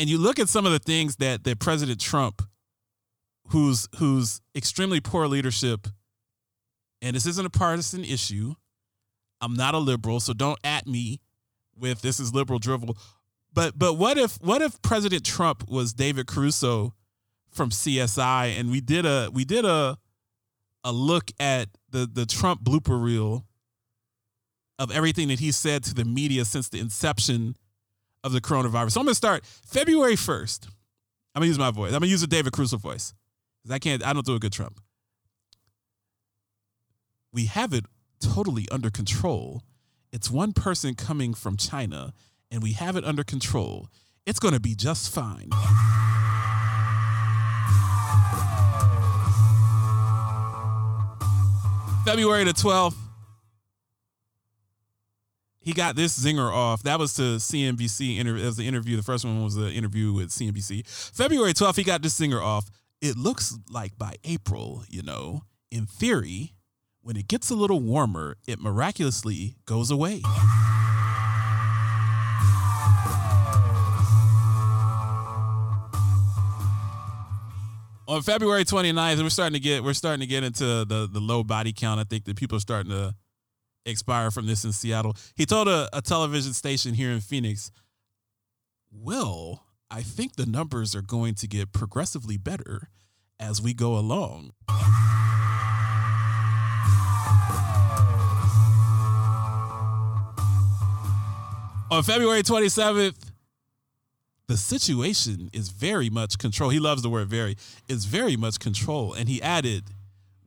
and 0.00 0.08
you 0.08 0.16
look 0.16 0.38
at 0.38 0.48
some 0.48 0.64
of 0.64 0.72
the 0.72 0.78
things 0.78 1.16
that 1.16 1.44
that 1.44 1.58
President 1.58 2.00
Trump, 2.00 2.42
who's 3.48 3.86
who's 3.98 4.40
extremely 4.56 4.98
poor 4.98 5.26
leadership, 5.28 5.86
and 7.02 7.14
this 7.14 7.26
isn't 7.26 7.44
a 7.46 7.50
partisan 7.50 8.02
issue. 8.02 8.54
I'm 9.40 9.54
not 9.54 9.74
a 9.74 9.78
liberal, 9.78 10.20
so 10.20 10.32
don't 10.32 10.58
at 10.64 10.86
me 10.86 11.20
with 11.76 12.02
this 12.02 12.20
is 12.20 12.34
liberal 12.34 12.58
drivel. 12.58 12.96
But 13.52 13.78
but 13.78 13.94
what 13.94 14.18
if 14.18 14.36
what 14.40 14.62
if 14.62 14.80
President 14.82 15.24
Trump 15.24 15.68
was 15.68 15.92
David 15.92 16.26
Caruso 16.26 16.94
from 17.50 17.70
CSI 17.70 18.58
and 18.58 18.70
we 18.70 18.80
did 18.80 19.04
a 19.06 19.30
we 19.32 19.44
did 19.44 19.64
a 19.64 19.98
a 20.84 20.92
look 20.92 21.30
at 21.40 21.68
the 21.90 22.08
the 22.10 22.26
Trump 22.26 22.62
blooper 22.62 23.02
reel 23.02 23.46
of 24.78 24.90
everything 24.90 25.28
that 25.28 25.40
he 25.40 25.52
said 25.52 25.84
to 25.84 25.94
the 25.94 26.04
media 26.04 26.44
since 26.44 26.68
the 26.68 26.78
inception 26.78 27.56
of 28.22 28.32
the 28.32 28.40
coronavirus. 28.40 28.92
So 28.92 29.00
I'm 29.00 29.06
gonna 29.06 29.14
start 29.14 29.44
February 29.44 30.14
1st. 30.16 30.66
I'm 31.34 31.40
gonna 31.40 31.46
use 31.46 31.58
my 31.58 31.70
voice. 31.70 31.92
I'm 31.92 32.00
gonna 32.00 32.06
use 32.06 32.22
a 32.22 32.26
David 32.26 32.52
Caruso 32.52 32.76
voice. 32.76 33.14
Because 33.62 33.74
I 33.74 33.78
can't, 33.78 34.04
I 34.06 34.12
don't 34.12 34.24
do 34.24 34.34
a 34.34 34.38
good 34.38 34.52
Trump. 34.52 34.80
We 37.32 37.44
have 37.46 37.74
it 37.74 37.84
totally 38.20 38.66
under 38.70 38.90
control. 38.90 39.62
It's 40.12 40.30
one 40.30 40.52
person 40.52 40.94
coming 40.94 41.34
from 41.34 41.56
China, 41.56 42.12
and 42.50 42.62
we 42.62 42.72
have 42.72 42.96
it 42.96 43.04
under 43.04 43.24
control. 43.24 43.88
It's 44.26 44.38
gonna 44.38 44.60
be 44.60 44.74
just 44.74 45.12
fine. 45.12 45.50
February 52.04 52.44
the 52.44 52.52
12th, 52.52 52.96
he 55.60 55.72
got 55.72 55.94
this 55.94 56.18
zinger 56.18 56.50
off. 56.50 56.82
That 56.82 56.98
was 56.98 57.14
to 57.14 57.38
CNBC 57.38 58.16
interview. 58.16 58.44
Was 58.44 58.56
the 58.56 58.66
interview. 58.66 58.96
The 58.96 59.02
first 59.02 59.24
one 59.24 59.44
was 59.44 59.54
the 59.54 59.70
interview 59.70 60.12
with 60.12 60.30
CNBC. 60.30 60.86
February 61.14 61.52
12th, 61.52 61.76
he 61.76 61.84
got 61.84 62.02
this 62.02 62.18
zinger 62.18 62.42
off. 62.42 62.70
It 63.00 63.16
looks 63.16 63.56
like 63.70 63.96
by 63.96 64.14
April, 64.24 64.84
you 64.88 65.02
know, 65.02 65.42
in 65.70 65.86
theory, 65.86 66.54
when 67.02 67.16
it 67.16 67.28
gets 67.28 67.50
a 67.50 67.54
little 67.54 67.80
warmer, 67.80 68.36
it 68.46 68.60
miraculously 68.60 69.56
goes 69.64 69.90
away. 69.90 70.22
On 78.06 78.22
February 78.22 78.64
29th, 78.64 79.22
we're 79.22 79.28
starting 79.28 79.54
to 79.54 79.60
get 79.60 79.84
we're 79.84 79.92
starting 79.92 80.20
to 80.20 80.26
get 80.26 80.42
into 80.42 80.64
the 80.64 81.08
the 81.10 81.20
low 81.20 81.44
body 81.44 81.72
count. 81.72 82.00
I 82.00 82.04
think 82.04 82.24
that 82.24 82.36
people 82.36 82.56
are 82.56 82.60
starting 82.60 82.90
to 82.90 83.14
expire 83.86 84.30
from 84.30 84.46
this 84.46 84.64
in 84.64 84.72
Seattle. 84.72 85.16
He 85.36 85.46
told 85.46 85.68
a, 85.68 85.88
a 85.92 86.02
television 86.02 86.52
station 86.52 86.94
here 86.94 87.10
in 87.10 87.20
Phoenix, 87.20 87.70
Well, 88.90 89.64
I 89.90 90.02
think 90.02 90.34
the 90.34 90.46
numbers 90.46 90.94
are 90.94 91.02
going 91.02 91.34
to 91.36 91.46
get 91.46 91.72
progressively 91.72 92.36
better 92.36 92.88
as 93.38 93.62
we 93.62 93.74
go 93.74 93.96
along. 93.96 94.52
On 101.90 102.02
February 102.04 102.42
27th, 102.42 103.30
the 104.46 104.56
situation 104.56 105.50
is 105.52 105.68
very 105.70 106.08
much 106.08 106.38
control. 106.38 106.70
He 106.70 106.78
loves 106.78 107.02
the 107.02 107.10
word 107.10 107.28
very. 107.28 107.56
It's 107.88 108.04
very 108.04 108.36
much 108.36 108.58
control. 108.58 109.12
And 109.12 109.28
he 109.28 109.42
added, 109.42 109.84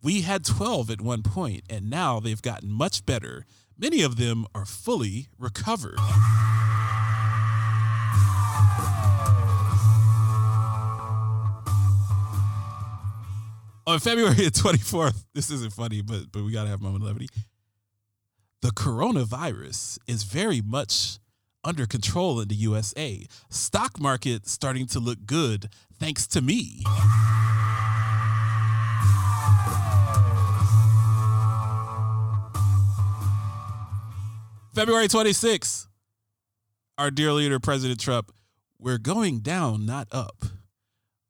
we 0.02 0.22
had 0.22 0.46
12 0.46 0.90
at 0.90 1.02
one 1.02 1.22
point, 1.22 1.64
and 1.70 1.90
now 1.90 2.20
they've 2.20 2.42
gotten 2.42 2.70
much 2.70 3.06
better. 3.06 3.46
Many 3.78 4.02
of 4.02 4.18
them 4.18 4.46
are 4.56 4.66
fully 4.66 5.28
recovered. 5.38 6.00
On 13.86 14.00
February 14.00 14.36
24th, 14.36 15.26
this 15.34 15.50
isn't 15.50 15.74
funny, 15.74 16.02
but 16.02 16.32
but 16.32 16.44
we 16.44 16.52
gotta 16.52 16.70
have 16.70 16.82
moment 16.82 17.04
of 17.04 17.08
levity. 17.08 17.28
The 18.62 18.70
coronavirus 18.70 20.00
is 20.08 20.24
very 20.24 20.62
much 20.62 21.20
under 21.66 21.86
control 21.86 22.40
in 22.40 22.48
the 22.48 22.56
USA. 22.56 23.26
Stock 23.50 24.00
market 24.00 24.48
starting 24.48 24.86
to 24.88 25.00
look 25.00 25.26
good 25.26 25.70
thanks 26.00 26.28
to 26.28 26.42
me. 26.42 26.84
February 34.74 35.08
26th, 35.08 35.88
our 36.98 37.12
dear 37.12 37.32
leader, 37.32 37.60
President 37.60 38.00
Trump, 38.00 38.32
we're 38.80 38.98
going 38.98 39.40
down, 39.40 39.86
not 39.86 40.08
up. 40.12 40.44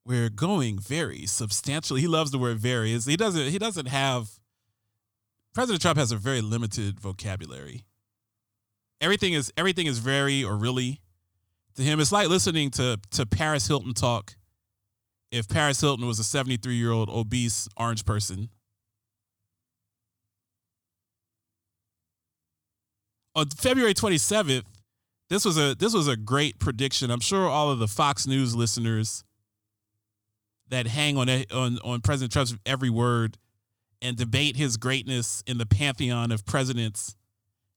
We're 0.05 0.29
going 0.29 0.79
very 0.79 1.25
substantially. 1.25 2.01
He 2.01 2.07
loves 2.07 2.31
the 2.31 2.37
word 2.37 2.59
very. 2.59 2.97
He 2.99 3.15
doesn't, 3.15 3.49
he 3.49 3.57
doesn't 3.57 3.87
have, 3.87 4.31
President 5.53 5.81
Trump 5.81 5.97
has 5.97 6.11
a 6.11 6.17
very 6.17 6.41
limited 6.41 6.99
vocabulary. 6.99 7.85
Everything 8.99 9.33
is 9.33 9.51
everything 9.57 9.85
is 9.85 9.99
very 9.99 10.43
or 10.43 10.55
really 10.55 11.01
to 11.75 11.81
him. 11.81 11.99
It's 11.99 12.11
like 12.11 12.29
listening 12.29 12.69
to 12.71 12.99
to 13.11 13.25
Paris 13.25 13.67
Hilton 13.67 13.93
talk. 13.93 14.35
If 15.31 15.49
Paris 15.49 15.81
Hilton 15.81 16.07
was 16.07 16.19
a 16.19 16.23
73 16.23 16.75
year 16.75 16.91
old 16.91 17.09
obese 17.09 17.67
orange 17.75 18.05
person, 18.05 18.49
on 23.35 23.49
February 23.49 23.93
27th, 23.93 24.63
this 25.29 25.43
was 25.43 25.57
a 25.57 25.75
this 25.75 25.93
was 25.93 26.07
a 26.07 26.15
great 26.15 26.59
prediction. 26.59 27.11
I'm 27.11 27.19
sure 27.19 27.47
all 27.47 27.71
of 27.71 27.79
the 27.79 27.87
Fox 27.87 28.27
News 28.27 28.55
listeners 28.55 29.23
that 30.73 30.87
hang 30.87 31.17
on 31.17 31.29
on 31.29 31.79
on 31.83 32.01
President 32.01 32.31
Trump's 32.31 32.55
every 32.65 32.89
word 32.89 33.37
and 34.01 34.17
debate 34.17 34.55
his 34.55 34.77
greatness 34.77 35.43
in 35.47 35.57
the 35.57 35.65
pantheon 35.65 36.31
of 36.31 36.45
presidents 36.45 37.15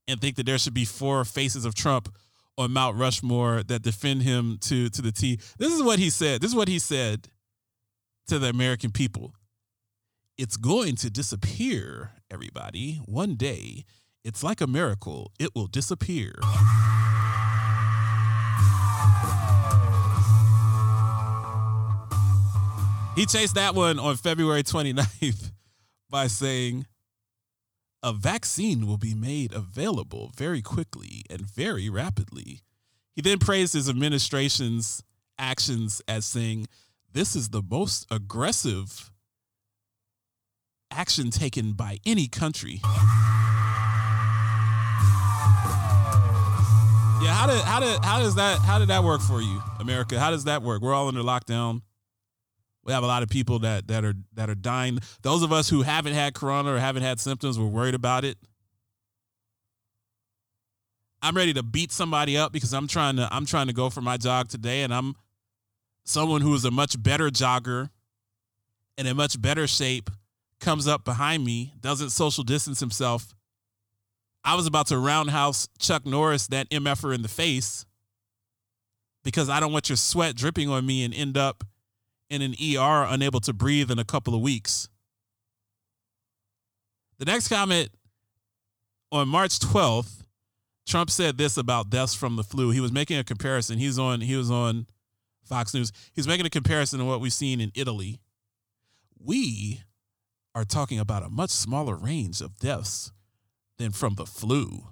and 0.09 0.21
think 0.21 0.37
that 0.37 0.47
there 0.47 0.59
should 0.59 0.75
be 0.75 0.85
four 0.85 1.25
faces 1.25 1.65
of 1.65 1.75
Trump 1.75 2.15
on 2.59 2.73
Mount 2.73 2.97
Rushmore 2.97 3.63
that 3.65 3.83
defend 3.83 4.23
him 4.23 4.59
to 4.63 4.89
to 4.91 5.03
the 5.03 5.13
T. 5.13 5.39
This 5.59 5.73
is 5.73 5.83
what 5.83 5.99
he 5.99 6.11
said. 6.11 6.41
This 6.41 6.51
is 6.51 6.57
what 6.57 6.69
he 6.69 6.79
said 6.79 7.29
to 8.29 8.39
the 8.39 8.49
American 8.49 8.91
people. 8.91 9.35
It's 10.39 10.57
going 10.57 10.97
to 10.97 11.11
disappear, 11.11 12.13
everybody, 12.31 13.01
one 13.07 13.37
day 13.37 13.85
it's 14.25 14.43
like 14.43 14.61
a 14.61 14.67
miracle, 14.67 15.31
it 15.39 15.55
will 15.55 15.69
disappear. 15.69 16.33
He 23.17 23.25
chased 23.25 23.55
that 23.55 23.75
one 23.75 23.99
on 23.99 24.17
February 24.17 24.63
29th 24.63 25.51
by 26.11 26.27
saying, 26.27 26.87
a 28.03 28.13
vaccine 28.13 28.87
will 28.87 28.99
be 28.99 29.15
made 29.15 29.55
available 29.55 30.31
very 30.37 30.61
quickly 30.61 31.23
and 31.31 31.41
very 31.41 31.89
rapidly. 31.89 32.61
He 33.15 33.23
then 33.23 33.39
praised 33.39 33.73
his 33.73 33.89
administration's 33.89 35.03
actions 35.39 36.03
as 36.07 36.27
saying, 36.27 36.69
This 37.11 37.35
is 37.35 37.49
the 37.49 37.63
most 37.63 38.07
aggressive 38.11 39.11
action 40.91 41.31
taken 41.31 41.73
by 41.73 41.99
any 42.05 42.29
country. 42.29 42.81
Yeah, 47.23 47.33
how 47.33 47.47
did 47.47 47.61
how 47.63 47.81
did 47.81 48.05
how 48.05 48.19
does 48.21 48.35
that 48.35 48.59
how 48.61 48.79
did 48.79 48.89
that 48.89 49.03
work 49.03 49.23
for 49.23 49.41
you, 49.41 49.63
America? 49.81 50.21
How 50.21 50.31
does 50.31 50.45
that 50.45 50.63
work? 50.63 50.83
We're 50.83 50.95
all 50.95 51.09
under 51.09 51.23
lockdown. 51.23 51.81
We 52.87 52.93
have 52.93 53.03
a 53.03 53.07
lot 53.07 53.25
of 53.25 53.29
people 53.29 53.59
that 53.59 53.89
that 53.89 54.05
are 54.05 54.15
that 54.35 54.49
are 54.49 54.55
dying. 54.55 55.01
Those 55.23 55.43
of 55.43 55.53
us 55.53 55.69
who 55.69 55.83
haven't 55.83 56.15
had 56.15 56.35
corona 56.35 56.73
or 56.73 56.79
haven't 56.79 57.03
had 57.03 57.19
symptoms, 57.19 57.59
we're 57.59 57.67
worried 57.67 57.97
about 57.97 58.25
it. 58.25 58.39
I'm 61.21 61.37
ready 61.37 61.53
to 61.55 61.65
beat 61.65 61.91
somebody 61.91 62.39
up 62.39 62.53
because 62.53 62.73
I'm 62.73 62.87
trying 62.87 63.17
to 63.17 63.29
I'm 63.33 63.45
trying 63.45 63.67
to 63.67 63.73
go 63.73 63.91
for 63.91 64.01
my 64.03 64.17
jog 64.17 64.49
today 64.49 64.83
and 64.83 64.95
I'm 64.95 65.17
someone 66.05 66.43
who 66.43 66.55
is 66.55 66.65
a 66.65 66.71
much 66.71 67.03
better 67.03 67.29
jogger 67.29 67.91
and 68.97 69.09
in 69.09 69.17
much 69.17 69.43
better 69.43 69.67
shape 69.67 70.09
comes 70.61 70.87
up 70.87 71.05
behind 71.05 71.45
me, 71.45 71.75
doesn't 71.81 72.11
social 72.11 72.45
distance 72.45 72.79
himself. 72.79 73.35
I 74.45 74.55
was 74.55 74.69
about 74.69 74.87
to 74.87 74.99
roundhouse 74.99 75.69
Chuck 75.81 76.07
Norris, 76.07 76.47
that 76.49 76.71
MFer, 76.71 77.13
in 77.13 77.23
the 77.23 77.29
face 77.29 77.85
because 79.25 79.49
I 79.49 79.59
don't 79.59 79.73
want 79.73 79.89
your 79.89 79.97
sweat 79.97 80.37
dripping 80.37 80.69
on 80.69 80.87
me 80.87 81.05
and 81.05 81.13
end 81.13 81.37
up 81.37 81.65
in 82.31 82.43
an 82.43 82.55
ER 82.55 83.07
unable 83.09 83.41
to 83.41 83.53
breathe 83.53 83.91
in 83.91 83.99
a 83.99 84.05
couple 84.05 84.35
of 84.35 84.41
weeks. 84.41 84.89
The 87.19 87.25
next 87.25 87.49
comment 87.49 87.91
on 89.11 89.29
March 89.29 89.59
12th, 89.59 90.23
Trump 90.87 91.11
said 91.11 91.39
this 91.39 91.57
about 91.57 91.91
deaths 91.91 92.15
from 92.15 92.37
the 92.37 92.45
flu. 92.45 92.71
He 92.71 92.81
was 92.81 92.93
making 92.93 93.19
a 93.19 93.25
comparison. 93.25 93.79
He's 93.79 93.99
on 93.99 94.21
he 94.21 94.37
was 94.37 94.51
on 94.51 94.87
Fox 95.45 95.73
News. 95.75 95.93
He's 96.13 96.29
making 96.29 96.47
a 96.47 96.51
comparison 96.51 96.99
to 96.99 97.05
what 97.05 97.21
we've 97.21 97.33
seen 97.33 97.61
in 97.61 97.73
Italy. 97.75 98.21
We 99.19 99.83
are 100.55 100.65
talking 100.65 100.99
about 100.99 101.23
a 101.23 101.29
much 101.29 101.51
smaller 101.51 101.97
range 101.97 102.41
of 102.41 102.59
deaths 102.59 103.13
than 103.79 103.93
from 103.93 104.15
the 104.15 104.27
flu. 104.27 104.87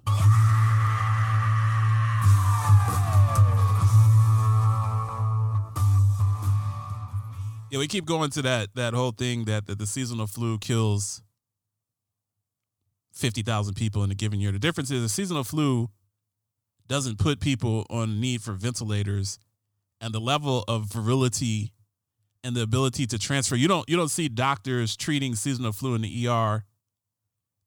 Yeah, 7.74 7.80
we 7.80 7.88
keep 7.88 8.04
going 8.04 8.30
to 8.30 8.42
that 8.42 8.76
that 8.76 8.94
whole 8.94 9.10
thing 9.10 9.46
that, 9.46 9.66
that 9.66 9.80
the 9.80 9.86
seasonal 9.88 10.28
flu 10.28 10.58
kills 10.58 11.22
50,000 13.14 13.74
people 13.74 14.04
in 14.04 14.12
a 14.12 14.14
given 14.14 14.38
year. 14.38 14.52
The 14.52 14.60
difference 14.60 14.92
is 14.92 15.02
the 15.02 15.08
seasonal 15.08 15.42
flu 15.42 15.90
doesn't 16.86 17.18
put 17.18 17.40
people 17.40 17.84
on 17.90 18.20
need 18.20 18.42
for 18.42 18.52
ventilators 18.52 19.40
and 20.00 20.14
the 20.14 20.20
level 20.20 20.62
of 20.68 20.84
virility 20.84 21.72
and 22.44 22.54
the 22.54 22.62
ability 22.62 23.08
to 23.08 23.18
transfer. 23.18 23.56
You 23.56 23.66
don't 23.66 23.88
you 23.88 23.96
don't 23.96 24.08
see 24.08 24.28
doctors 24.28 24.96
treating 24.96 25.34
seasonal 25.34 25.72
flu 25.72 25.96
in 25.96 26.02
the 26.02 26.28
ER 26.28 26.62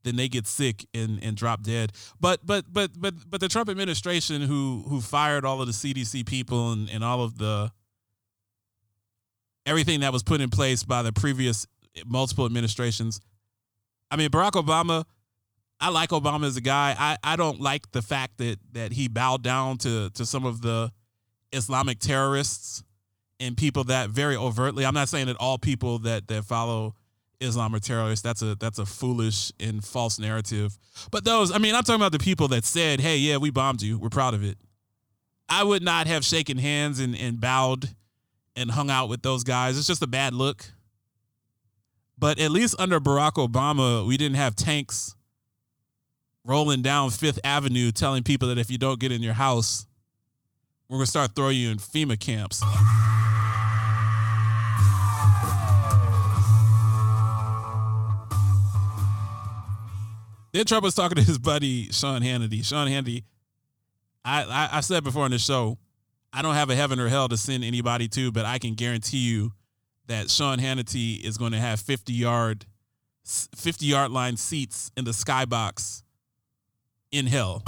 then 0.04 0.16
they 0.16 0.30
get 0.30 0.48
sick 0.48 0.88
and, 0.94 1.22
and 1.22 1.36
drop 1.36 1.64
dead. 1.64 1.92
But 2.18 2.46
but 2.46 2.72
but 2.72 2.92
but 2.98 3.14
but 3.30 3.42
the 3.42 3.50
Trump 3.50 3.68
administration 3.68 4.42
who 4.44 4.86
who 4.88 5.02
fired 5.02 5.44
all 5.44 5.60
of 5.60 5.68
the 5.68 5.74
CDC 5.74 6.26
people 6.26 6.72
and, 6.72 6.90
and 6.90 7.04
all 7.04 7.22
of 7.22 7.40
the 7.40 7.74
everything 9.68 10.00
that 10.00 10.12
was 10.12 10.24
put 10.24 10.42
in 10.42 10.50
place 10.50 10.84
by 10.84 11.04
the 11.04 11.12
previous 11.12 11.68
multiple 12.06 12.46
administrations. 12.46 13.22
I 14.10 14.16
mean 14.16 14.30
Barack 14.30 14.52
Obama, 14.52 15.06
I 15.80 15.90
like 15.90 16.10
Obama 16.10 16.46
as 16.46 16.58
a 16.58 16.62
guy. 16.62 16.96
I, 16.98 17.18
I 17.24 17.36
don't 17.36 17.60
like 17.60 17.92
the 17.92 18.02
fact 18.02 18.38
that 18.38 18.58
that 18.72 18.94
he 18.94 19.08
bowed 19.08 19.44
down 19.44 19.78
to 19.80 20.10
to 20.12 20.26
some 20.26 20.46
of 20.46 20.62
the 20.62 20.92
Islamic 21.52 22.00
terrorists 22.00 22.84
and 23.40 23.56
people 23.56 23.84
that 23.86 24.10
very 24.10 24.36
overtly. 24.36 24.86
I'm 24.86 24.94
not 24.94 25.10
saying 25.10 25.28
that 25.28 25.38
all 25.40 25.58
people 25.58 26.00
that 26.00 26.28
that 26.28 26.46
follow 26.46 26.96
Islam 27.40 27.76
are 27.76 27.80
terrorists. 27.80 28.24
That's 28.24 28.42
a 28.42 28.56
that's 28.56 28.80
a 28.80 28.86
foolish 28.86 29.52
and 29.60 29.84
false 29.84 30.20
narrative. 30.20 30.78
But 31.12 31.26
those, 31.26 31.52
I 31.52 31.60
mean, 31.60 31.76
I'm 31.76 31.84
talking 31.84 32.02
about 32.02 32.12
the 32.12 32.20
people 32.20 32.48
that 32.50 32.66
said, 32.66 33.00
"Hey, 33.00 33.18
yeah, 33.18 33.38
we 33.38 33.52
bombed 33.52 33.82
you. 33.82 34.00
We're 34.00 34.10
proud 34.10 34.34
of 34.34 34.44
it." 34.44 34.58
I 35.50 35.64
would 35.64 35.84
not 35.84 36.08
have 36.08 36.26
shaken 36.26 36.58
hands 36.58 37.00
and, 37.00 37.16
and 37.16 37.40
bowed 37.40 37.96
and 38.58 38.72
hung 38.72 38.90
out 38.90 39.08
with 39.08 39.22
those 39.22 39.44
guys. 39.44 39.78
It's 39.78 39.88
just 39.88 40.02
a 40.02 40.08
bad 40.08 40.34
look. 40.34 40.66
But 42.18 42.40
at 42.40 42.52
least 42.52 42.76
under 42.80 43.00
Barack 43.00 43.34
Obama, 43.34 44.06
we 44.06 44.18
didn't 44.18 44.38
have 44.38 44.56
tanks 44.56 45.16
rolling 46.44 46.82
down 46.82 47.12
Fifth 47.12 47.40
Avenue 47.44 47.92
telling 47.92 48.24
people 48.24 48.48
that 48.48 48.58
if 48.58 48.72
you 48.72 48.78
don't 48.78 49.00
get 49.00 49.12
in 49.12 49.22
your 49.22 49.34
house, 49.34 49.86
we're 50.90 50.98
gonna 50.98 51.06
start 51.06 51.36
throwing 51.36 51.58
you 51.58 51.70
in 51.70 51.78
FEMA 51.78 52.20
camps. 52.20 52.64
Then 60.54 60.66
Trump 60.66 60.84
was 60.84 60.96
talking 60.96 61.18
to 61.18 61.24
his 61.24 61.38
buddy 61.38 61.92
Sean 61.92 62.22
Hannity. 62.22 62.66
Sean 62.66 62.88
Hannity, 62.88 63.26
I, 64.26 64.44
I, 64.44 64.78
I 64.78 64.80
said 64.80 65.04
before 65.04 65.26
on 65.26 65.32
the 65.32 65.38
show, 65.38 65.78
I 66.34 66.42
don't 66.42 66.56
have 66.56 66.70
a 66.70 66.76
heaven 66.76 67.00
or 67.00 67.08
hell 67.08 67.28
to 67.30 67.38
send 67.38 67.64
anybody 67.64 68.08
to, 68.10 68.32
but 68.32 68.46
I 68.46 68.60
can 68.60 68.76
guarantee 68.76 69.18
you 69.18 69.54
that 70.08 70.30
Sean 70.30 70.60
Hannity 70.60 71.24
is 71.24 71.38
going 71.38 71.52
to 71.52 71.60
have 71.60 71.80
50 71.80 72.14
yard 72.14 72.66
50 73.26 73.86
yard 73.86 74.12
line 74.12 74.38
seats 74.38 74.90
in 74.96 75.04
the 75.04 75.12
skybox 75.12 76.04
in 77.12 77.28
hell. 77.28 77.64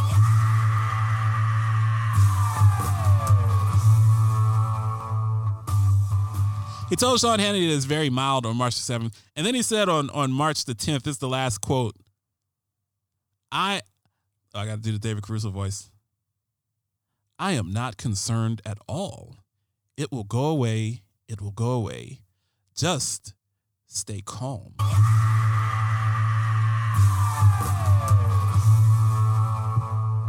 He 6.89 6.95
told 6.95 7.19
Sean 7.19 7.37
Hannity 7.37 7.69
that 7.69 7.75
it's 7.75 7.85
very 7.85 8.09
mild 8.09 8.47
on 8.47 8.57
March 8.57 8.75
the 8.75 8.93
7th. 8.93 9.13
And 9.35 9.45
then 9.45 9.53
he 9.53 9.61
said 9.61 9.89
on, 9.89 10.09
on 10.09 10.31
March 10.31 10.65
the 10.65 10.73
10th, 10.73 11.03
this 11.03 11.13
is 11.13 11.17
the 11.19 11.27
last 11.27 11.59
quote. 11.59 11.95
I 13.51 13.81
oh, 14.55 14.59
I 14.59 14.65
got 14.65 14.75
to 14.75 14.81
do 14.81 14.91
the 14.91 14.99
David 14.99 15.23
Caruso 15.23 15.49
voice. 15.49 15.89
I 17.41 17.53
am 17.53 17.71
not 17.71 17.95
concerned 17.95 18.61
at 18.65 18.77
all. 18.85 19.37
It 19.95 20.11
will 20.11 20.25
go 20.25 20.47
away. 20.47 21.03
It 21.29 21.39
will 21.39 21.51
go 21.51 21.71
away. 21.71 22.19
Just 22.75 23.33
stay 23.87 24.21
calm. 24.25 24.73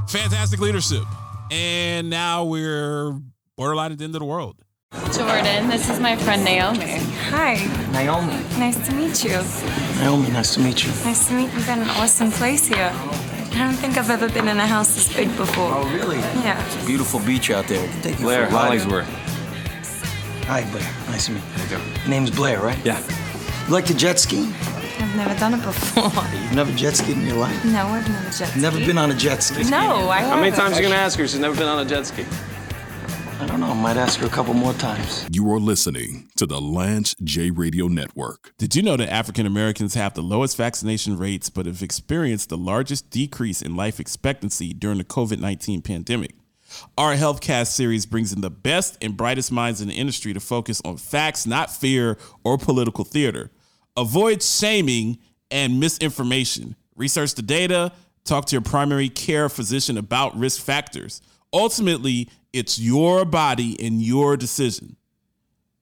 Fantastic 0.07 0.61
leadership. 0.61 1.03
And 1.51 2.11
now 2.11 2.45
we're 2.45 3.21
borderline 3.57 3.91
at 3.91 3.99
the 3.99 4.05
end 4.05 4.15
of 4.15 4.21
the 4.21 4.27
world. 4.27 4.63
Jordan, 5.13 5.69
this 5.69 5.91
is 5.91 5.99
my 5.99 6.15
friend 6.15 6.45
Naomi. 6.45 6.99
Hi. 7.31 7.55
Naomi. 7.91 8.35
Nice 8.57 8.87
to 8.87 8.95
meet 8.95 9.25
you. 9.25 9.43
Naomi, 9.99 10.31
nice 10.31 10.55
to 10.55 10.61
meet 10.61 10.85
you. 10.85 10.91
Nice 11.05 11.27
to 11.27 11.35
meet 11.35 11.51
you. 11.51 11.59
You've 11.59 11.67
got 11.67 11.79
an 11.79 11.91
awesome 11.91 12.31
place 12.31 12.69
here. 12.69 12.93
I 13.53 13.59
don't 13.59 13.75
think 13.75 13.99
I've 13.99 14.11
ever 14.11 14.29
been 14.29 14.49
in 14.49 14.59
a 14.59 14.67
house 14.67 14.95
this 14.95 15.15
big 15.15 15.29
before. 15.37 15.71
Oh, 15.75 15.89
really? 15.93 16.19
Yeah. 16.19 16.65
It's 16.67 16.83
a 16.83 16.87
beautiful 16.87 17.21
beach 17.21 17.51
out 17.51 17.67
there. 17.67 17.87
Take 18.03 18.19
you 18.19 18.25
Blair, 18.25 18.47
for 18.47 18.55
a. 18.55 18.59
Hollingsworth. 18.59 19.09
Hi, 20.47 20.69
Blair. 20.71 20.83
Nice 21.09 21.27
to 21.27 21.33
meet 21.33 21.43
you. 21.43 21.51
How 21.51 21.63
you 21.63 21.69
doing? 21.79 21.97
Your 22.01 22.09
name's 22.09 22.31
Blair, 22.31 22.61
right? 22.61 22.79
Yeah. 22.85 23.01
You 23.67 23.73
like 23.73 23.85
to 23.87 23.95
jet 23.95 24.19
ski? 24.19 24.53
I've 24.99 25.17
never 25.17 25.39
done 25.39 25.55
it 25.55 25.63
before. 25.63 26.05
You've 26.43 26.55
never 26.55 26.73
jet 26.73 26.97
skied 26.97 27.17
in 27.17 27.27
your 27.27 27.37
life? 27.37 27.65
No, 27.65 27.87
I've 27.87 28.09
never 28.09 28.25
jet 28.31 28.49
skied. 28.49 28.63
Never 28.63 28.79
been 28.79 28.99
on 28.99 29.11
a 29.11 29.15
jet 29.15 29.43
ski? 29.43 29.65
No, 29.65 30.09
I 30.09 30.19
haven't. 30.19 30.31
How 30.31 30.41
many 30.41 30.57
times 30.57 30.77
are 30.77 30.83
you 30.83 30.89
gonna 30.89 31.01
ask 31.01 31.19
her? 31.19 31.27
She's 31.27 31.41
never 31.41 31.55
been 31.57 31.69
on 31.69 31.85
a 31.85 31.89
jet 31.89 32.07
ski. 32.07 32.25
I 33.41 33.47
don't 33.47 33.61
know. 33.61 33.69
I 33.69 33.75
might 33.75 33.97
ask 33.97 34.21
her 34.21 34.27
a 34.27 34.31
couple 34.31 34.53
more 34.53 34.75
times. 34.75 35.27
You 35.33 35.51
are 35.51 35.59
listening 35.59 36.29
to 36.37 36.45
the 36.45 36.61
Lance 36.61 37.15
J 37.25 37.51
Radio 37.51 37.89
Network. 37.89 38.53
Did 38.59 38.77
you 38.77 38.83
know 38.83 38.99
that 38.99 39.11
African 39.11 39.47
Americans 39.47 39.95
have 39.95 40.13
the 40.13 40.21
lowest 40.21 40.59
vaccination 40.59 41.17
rates 41.17 41.49
but 41.49 41.65
have 41.65 41.83
experienced 41.83 42.51
the 42.51 42.59
largest 42.59 43.09
decrease 43.09 43.63
in 43.63 43.77
life 43.77 43.99
expectancy 43.99 44.75
during 44.75 44.99
the 44.99 45.05
COVID 45.05 45.41
19 45.41 45.81
pandemic? 45.81 46.33
Our 46.99 47.15
HealthCast 47.15 47.69
series 47.69 48.05
brings 48.05 48.31
in 48.35 48.43
the 48.43 48.51
best 48.51 48.99
and 49.01 49.17
brightest 49.17 49.51
minds 49.51 49.81
in 49.81 49.89
the 49.89 49.95
industry 49.95 50.35
to 50.35 50.41
focus 50.41 50.83
on 50.85 50.99
facts, 50.99 51.47
not 51.47 51.75
fear 51.75 52.19
or 52.45 52.59
political 52.59 53.05
theater. 53.05 53.51
Avoid 53.97 54.43
shaming 54.43 55.17
and 55.51 55.81
misinformation. 55.81 56.77
Research 56.95 57.35
the 57.37 57.43
data, 57.43 57.93
talk 58.25 58.45
to 58.47 58.55
your 58.55 58.61
primary 58.61 59.09
care 59.09 59.49
physician 59.49 59.97
about 59.97 60.37
risk 60.37 60.63
factors. 60.63 61.23
Ultimately, 61.53 62.29
it's 62.53 62.79
your 62.79 63.25
body 63.25 63.77
and 63.85 64.01
your 64.01 64.37
decision. 64.37 64.97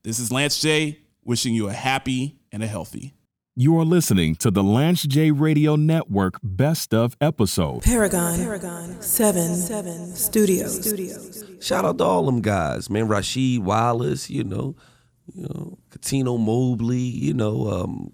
This 0.03 0.19
is 0.19 0.33
Lance 0.33 0.61
J, 0.61 1.01
wishing 1.25 1.55
you 1.55 1.69
a 1.69 1.73
happy 1.73 2.37
and 2.51 2.63
a 2.63 2.67
healthy. 2.67 3.15
You 3.55 3.77
are 3.79 3.85
listening 3.85 4.37
to 4.37 4.51
the 4.51 4.63
Lance 4.63 5.03
J 5.03 5.31
Radio 5.31 5.77
Network 5.77 6.39
Best 6.43 6.95
of 6.95 7.17
episode. 7.21 7.83
Paragon, 7.83 8.39
Paragon 8.39 9.03
7, 9.03 9.57
7 9.57 10.15
Studios. 10.15 10.81
Studios. 10.81 11.45
Shout 11.61 11.85
out 11.85 11.99
to 11.99 12.05
all 12.05 12.25
them 12.25 12.41
guys, 12.41 12.89
man. 12.89 13.09
Rasheed 13.09 13.59
Wallace, 13.59 14.31
you 14.31 14.45
know, 14.45 14.77
you 15.35 15.43
know, 15.43 15.77
Cuttino 15.91 16.39
Mobley, 16.39 16.99
you 16.99 17.35
know, 17.35 17.69
um, 17.69 18.13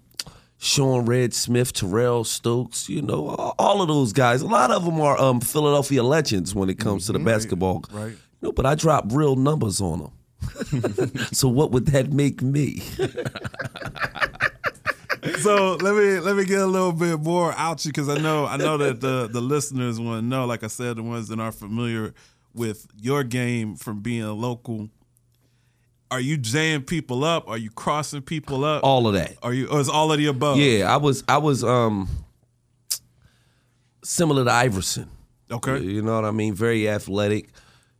Sean 0.65 1.05
Red 1.05 1.31
Smith, 1.35 1.73
Terrell 1.73 2.23
Stokes, 2.23 2.89
you 2.89 3.03
know, 3.03 3.27
all, 3.59 3.83
of 3.83 3.87
those 3.87 4.13
guys. 4.13 4.41
A 4.41 4.47
lot 4.47 4.71
of 4.71 4.83
them 4.83 4.99
are 4.99 5.15
um, 5.21 5.39
Philadelphia 5.39 6.01
legends 6.01 6.55
when 6.55 6.71
it 6.71 6.79
comes 6.79 7.05
to 7.05 7.11
the 7.13 7.19
basketball. 7.19 7.83
Right. 7.91 8.13
You 8.13 8.17
know, 8.41 8.51
but 8.51 8.65
I 8.65 8.73
drop 8.73 9.05
real 9.09 9.35
numbers 9.35 9.79
on 9.79 9.99
them. 9.99 10.11
so 11.31 11.47
what 11.47 11.69
would 11.69 11.85
that 11.87 12.11
make 12.11 12.41
me? 12.41 12.79
so 15.39 15.75
let 15.75 15.95
me 15.95 16.19
let 16.19 16.35
me 16.35 16.45
get 16.45 16.61
a 16.61 16.65
little 16.65 16.91
bit 16.91 17.19
more 17.19 17.53
out 17.53 17.85
you 17.85 17.89
because 17.89 18.09
I 18.09 18.17
know 18.17 18.47
I 18.47 18.57
know 18.57 18.77
that 18.77 19.01
the 19.01 19.27
the 19.27 19.41
listeners 19.41 19.99
want 19.99 20.23
to 20.23 20.25
know. 20.25 20.45
Like 20.45 20.63
I 20.63 20.67
said, 20.67 20.97
the 20.97 21.03
ones 21.03 21.27
that 21.27 21.39
are 21.39 21.51
familiar 21.51 22.13
with 22.55 22.87
your 22.95 23.23
game 23.23 23.75
from 23.75 24.01
being 24.01 24.23
a 24.23 24.33
local. 24.33 24.89
Are 26.11 26.19
you 26.19 26.37
jaying 26.37 26.83
people 26.83 27.23
up? 27.23 27.47
Are 27.49 27.57
you 27.57 27.69
crossing 27.69 28.21
people 28.21 28.63
up? 28.63 28.83
All 28.83 29.07
of 29.07 29.13
that. 29.15 29.35
Are 29.41 29.53
you? 29.53 29.67
Or 29.67 29.79
is 29.79 29.89
all 29.89 30.11
of 30.11 30.17
the 30.17 30.27
above? 30.27 30.57
Yeah, 30.57 30.93
I 30.93 30.97
was 30.97 31.23
I 31.27 31.37
was 31.37 31.63
um 31.63 32.07
similar 34.03 34.45
to 34.45 34.51
Iverson. 34.51 35.09
Okay. 35.51 35.79
You 35.79 36.01
know 36.01 36.15
what 36.15 36.25
I 36.25 36.31
mean? 36.31 36.53
Very 36.53 36.89
athletic, 36.89 37.49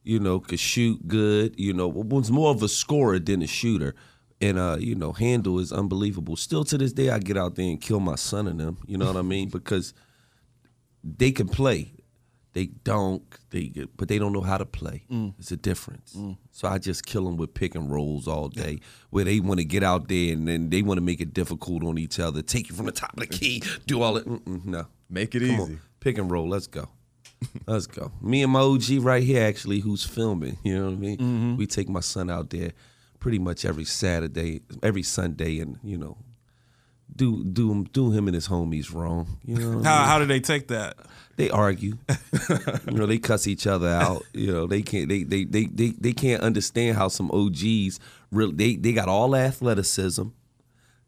you 0.04 0.20
know, 0.20 0.40
could 0.40 0.60
shoot 0.60 1.08
good, 1.08 1.60
you 1.60 1.74
know, 1.74 1.88
was 1.88 2.32
more 2.32 2.52
of 2.52 2.64
a 2.64 2.68
scorer 2.68 3.20
than 3.20 3.42
a 3.42 3.48
shooter. 3.48 3.96
And 4.42 4.60
uh, 4.60 4.78
you 4.80 4.96
know, 4.96 5.12
handle 5.14 5.60
is 5.60 5.72
unbelievable. 5.72 6.36
Still 6.36 6.64
to 6.66 6.78
this 6.78 6.94
day 6.94 7.10
I 7.10 7.20
get 7.20 7.38
out 7.38 7.56
there 7.56 7.66
and 7.66 7.80
kill 7.80 8.00
my 8.00 8.16
son 8.16 8.48
and 8.48 8.60
them, 8.60 8.78
you 8.86 8.98
know 8.98 9.08
what 9.08 9.18
I 9.18 9.22
mean? 9.22 9.50
Because 9.56 9.94
they 11.04 11.32
can 11.32 11.48
play. 11.48 11.94
They 12.54 12.68
don't, 12.68 13.24
they 13.56 13.86
but 13.96 14.08
they 14.08 14.20
don't 14.20 14.34
know 14.34 14.42
how 14.42 14.58
to 14.58 14.66
play. 14.66 15.06
Mm. 15.10 15.34
It's 15.40 15.52
a 15.52 15.58
difference. 15.58 16.18
So 16.52 16.68
I 16.68 16.78
just 16.78 17.06
kill 17.06 17.26
them 17.26 17.38
with 17.38 17.54
pick 17.54 17.74
and 17.76 17.90
rolls 17.92 18.28
all 18.28 18.50
day, 18.50 18.80
where 19.10 19.24
they 19.24 19.40
want 19.40 19.60
to 19.60 19.66
get 19.66 19.84
out 19.84 20.08
there 20.08 20.34
and 20.34 20.48
then 20.48 20.70
they 20.70 20.82
want 20.82 20.98
to 20.98 21.02
make 21.02 21.22
it 21.22 21.34
difficult 21.34 21.84
on 21.84 21.98
each 21.98 22.20
other, 22.20 22.42
take 22.42 22.70
you 22.70 22.76
from 22.76 22.86
the 22.86 22.92
top 22.92 23.14
of 23.14 23.20
the 23.20 23.28
key, 23.28 23.64
do 23.88 24.02
all 24.02 24.18
it. 24.18 24.26
Mm-mm, 24.28 24.66
no, 24.66 24.86
make 25.10 25.34
it 25.36 25.40
Come 25.40 25.50
easy. 25.50 25.62
on. 25.62 25.82
Pick 26.00 26.18
and 26.18 26.30
roll. 26.30 26.48
Let's 26.48 26.68
go. 26.68 26.90
Let's 27.68 27.88
go. 27.88 28.12
Me 28.22 28.44
and 28.44 28.52
my 28.52 28.60
OG 28.62 28.84
right 29.00 29.24
here, 29.24 29.44
actually, 29.46 29.80
who's 29.80 30.04
filming. 30.04 30.58
You 30.64 30.78
know 30.78 30.86
what 30.86 30.94
I 30.94 30.96
mean? 30.98 31.18
Mm-hmm. 31.18 31.56
We 31.58 31.66
take 31.68 31.90
my 31.90 32.00
son 32.00 32.30
out 32.30 32.50
there 32.50 32.72
pretty 33.20 33.40
much 33.40 33.66
every 33.66 33.86
Saturday, 33.86 34.62
every 34.84 35.04
Sunday, 35.04 35.60
and 35.60 35.78
you 35.84 35.98
know, 35.98 36.18
do 37.16 37.44
do 37.44 37.72
him 37.72 37.84
do 37.86 38.12
him 38.12 38.28
and 38.28 38.36
his 38.36 38.48
homies 38.48 38.94
wrong. 38.94 39.38
You 39.46 39.56
know? 39.58 39.78
what 39.78 39.86
I 39.86 39.90
How 39.90 40.00
mean? 40.00 40.08
how 40.10 40.20
do 40.20 40.26
they 40.26 40.40
take 40.40 40.68
that? 40.70 40.98
they 41.38 41.50
argue. 41.50 41.98
you 42.88 42.94
know, 42.94 43.06
they 43.06 43.18
cuss 43.18 43.46
each 43.48 43.68
other 43.68 43.90
out. 43.90 44.24
You 44.34 44.52
know, 44.54 44.68
they 44.68 44.82
can't 44.82 45.10
they 45.10 45.24
they 45.24 45.44
they 45.44 45.66
they, 45.66 45.90
they 46.00 46.14
can't 46.14 46.42
understand 46.42 46.96
how 46.98 47.08
some 47.10 47.30
OGs 47.32 48.00
really 48.32 48.54
they 48.54 48.76
they 48.78 48.94
got 48.94 49.08
all 49.10 49.36
athleticism, 49.36 50.28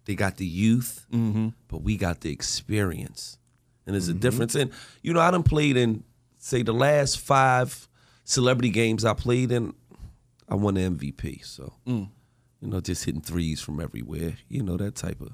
they 0.05 0.15
got 0.15 0.37
the 0.37 0.45
youth, 0.45 1.05
but 1.69 1.81
we 1.81 1.97
got 1.97 2.21
the 2.21 2.31
experience. 2.31 3.37
And 3.85 3.93
there's 3.93 4.09
a 4.09 4.13
difference. 4.13 4.53
And 4.55 4.71
you 5.01 5.13
know, 5.13 5.21
I 5.21 5.31
done 5.31 5.43
played 5.43 5.77
in 5.77 6.03
say 6.39 6.61
the 6.61 6.73
last 6.73 7.19
five 7.19 7.87
celebrity 8.25 8.69
games 8.69 9.05
I 9.05 9.13
played 9.13 9.51
in, 9.51 9.73
I 10.49 10.55
won 10.55 10.73
the 10.75 10.81
MVP. 10.81 11.45
So 11.45 11.73
Mm. 11.87 12.09
you 12.61 12.67
know, 12.67 12.81
just 12.81 13.05
hitting 13.05 13.21
threes 13.21 13.61
from 13.61 13.79
everywhere. 13.79 14.35
You 14.49 14.63
know, 14.63 14.75
that 14.77 14.95
type 14.95 15.21
of 15.21 15.31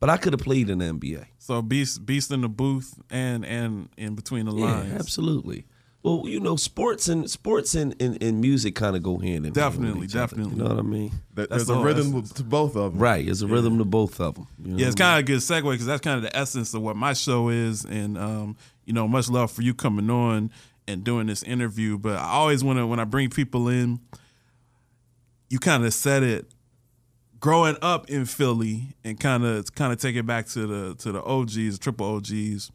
but 0.00 0.10
I 0.10 0.16
could 0.16 0.32
have 0.32 0.40
played 0.40 0.68
in 0.70 0.78
the 0.78 0.86
NBA. 0.86 1.26
So 1.38 1.62
beast 1.62 2.04
beast 2.06 2.30
in 2.30 2.40
the 2.42 2.48
booth 2.48 2.98
and 3.10 3.44
and 3.44 3.88
in 3.96 4.14
between 4.14 4.46
the 4.46 4.52
lines. 4.52 4.90
Yeah, 4.92 4.98
absolutely. 4.98 5.66
Well, 6.02 6.22
you 6.26 6.38
know, 6.38 6.54
sports 6.54 7.08
and 7.08 7.28
sports 7.28 7.74
and, 7.74 8.00
and, 8.00 8.22
and 8.22 8.40
music 8.40 8.76
kind 8.76 8.94
of 8.94 9.02
go 9.02 9.18
hand 9.18 9.38
in 9.38 9.42
hand. 9.46 9.54
Definitely, 9.54 10.06
definitely. 10.06 10.52
you 10.56 10.62
know 10.62 10.68
what 10.68 10.78
I 10.78 10.82
mean? 10.82 11.10
There- 11.34 11.48
That's 11.48 11.66
There's 11.66 11.78
a 11.78 11.82
rhythm 11.82 12.08
essence. 12.10 12.32
to 12.34 12.44
both 12.44 12.76
of 12.76 12.92
them. 12.92 13.02
Right. 13.02 13.24
There's 13.26 13.42
a 13.42 13.48
rhythm 13.48 13.78
to 13.78 13.84
both 13.84 14.20
of 14.20 14.36
them. 14.36 14.46
You 14.64 14.70
know 14.72 14.78
Yeah, 14.78 14.86
it's 14.86 14.94
kind 14.94 15.14
of 15.18 15.24
a 15.24 15.26
good 15.26 15.40
segue 15.40 15.68
because 15.72 15.86
that's 15.86 16.02
kind 16.02 16.16
of 16.16 16.22
the 16.22 16.36
essence 16.36 16.74
of 16.74 16.82
what 16.82 16.94
my 16.94 17.12
show 17.12 17.48
is, 17.48 17.84
and 17.84 18.16
um, 18.18 18.56
you 18.84 18.92
know, 18.92 19.08
much 19.08 19.28
love 19.28 19.50
for 19.50 19.62
you 19.62 19.74
coming 19.74 20.08
on 20.08 20.52
and 20.86 21.02
doing 21.02 21.26
this 21.26 21.42
interview. 21.42 21.98
But 21.98 22.18
I 22.18 22.28
always 22.34 22.62
want 22.62 22.78
to 22.78 22.86
when 22.86 23.00
I 23.00 23.04
bring 23.04 23.28
people 23.28 23.66
in, 23.68 23.98
you 25.50 25.58
kind 25.58 25.84
of 25.84 25.92
said 25.92 26.22
it. 26.22 26.46
Growing 27.40 27.76
up 27.82 28.08
in 28.08 28.24
Philly 28.24 28.96
and 29.04 29.20
kind 29.20 29.44
of 29.44 29.74
kind 29.74 29.92
of 29.92 30.00
take 30.00 30.16
it 30.16 30.26
back 30.26 30.46
to 30.48 30.66
the 30.66 30.94
to 30.96 31.12
the 31.12 31.22
OGs, 31.22 31.78
triple 31.78 32.16
OGs. 32.16 32.70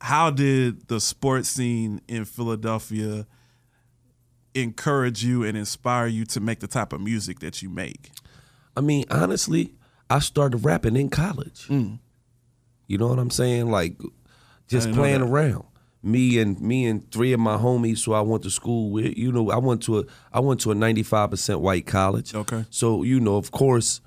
How 0.00 0.30
did 0.30 0.88
the 0.88 1.00
sports 1.00 1.48
scene 1.48 2.00
in 2.06 2.24
Philadelphia 2.24 3.26
encourage 4.54 5.24
you 5.24 5.42
and 5.42 5.56
inspire 5.56 6.06
you 6.06 6.24
to 6.26 6.40
make 6.40 6.60
the 6.60 6.66
type 6.66 6.92
of 6.92 7.00
music 7.00 7.40
that 7.40 7.62
you 7.62 7.70
make? 7.70 8.10
I 8.76 8.82
mean, 8.82 9.04
honestly, 9.10 9.74
I 10.10 10.18
started 10.18 10.58
rapping 10.58 10.96
in 10.96 11.08
college. 11.08 11.66
Mm. 11.68 11.98
You 12.86 12.98
know 12.98 13.08
what 13.08 13.18
I'm 13.18 13.30
saying? 13.30 13.70
Like 13.70 13.96
just 14.68 14.92
playing 14.92 15.22
around. 15.22 15.64
Me 16.06 16.38
and 16.38 16.60
me 16.60 16.86
and 16.86 17.10
three 17.10 17.32
of 17.32 17.40
my 17.40 17.56
homies 17.56 18.04
who 18.04 18.12
I 18.12 18.20
went 18.20 18.44
to 18.44 18.50
school 18.50 18.90
with. 18.90 19.16
You 19.16 19.32
know, 19.32 19.50
I 19.50 19.58
went 19.58 19.82
to 19.84 19.98
a 19.98 20.04
I 20.32 20.40
went 20.40 20.60
to 20.60 20.70
a 20.70 20.74
95% 20.74 21.60
white 21.60 21.86
college. 21.86 22.34
Okay. 22.34 22.64
So, 22.70 23.02
you 23.02 23.20
know, 23.20 23.36
of 23.36 23.50
course, 23.50 24.00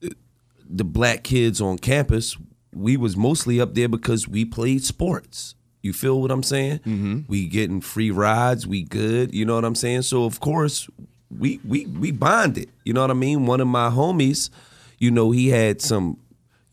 the 0.00 0.84
black 0.84 1.24
kids 1.24 1.60
on 1.60 1.78
campus, 1.78 2.36
we 2.72 2.96
was 2.96 3.16
mostly 3.16 3.60
up 3.60 3.74
there 3.74 3.88
because 3.88 4.28
we 4.28 4.44
played 4.44 4.84
sports. 4.84 5.56
You 5.82 5.92
feel 5.92 6.20
what 6.20 6.30
I'm 6.30 6.42
saying? 6.42 6.78
Mm-hmm. 6.80 7.20
We 7.26 7.48
getting 7.48 7.80
free 7.80 8.10
rides. 8.10 8.66
We 8.66 8.84
good. 8.84 9.34
You 9.34 9.44
know 9.44 9.54
what 9.54 9.64
I'm 9.64 9.74
saying? 9.74 10.02
So 10.02 10.24
of 10.24 10.38
course 10.40 10.88
we 11.30 11.60
we 11.64 11.86
we 11.86 12.12
bonded. 12.12 12.70
You 12.84 12.92
know 12.92 13.00
what 13.00 13.10
I 13.10 13.14
mean? 13.14 13.46
One 13.46 13.60
of 13.60 13.68
my 13.68 13.88
homies, 13.88 14.50
you 14.98 15.10
know, 15.10 15.30
he 15.30 15.48
had 15.48 15.80
some, 15.80 16.18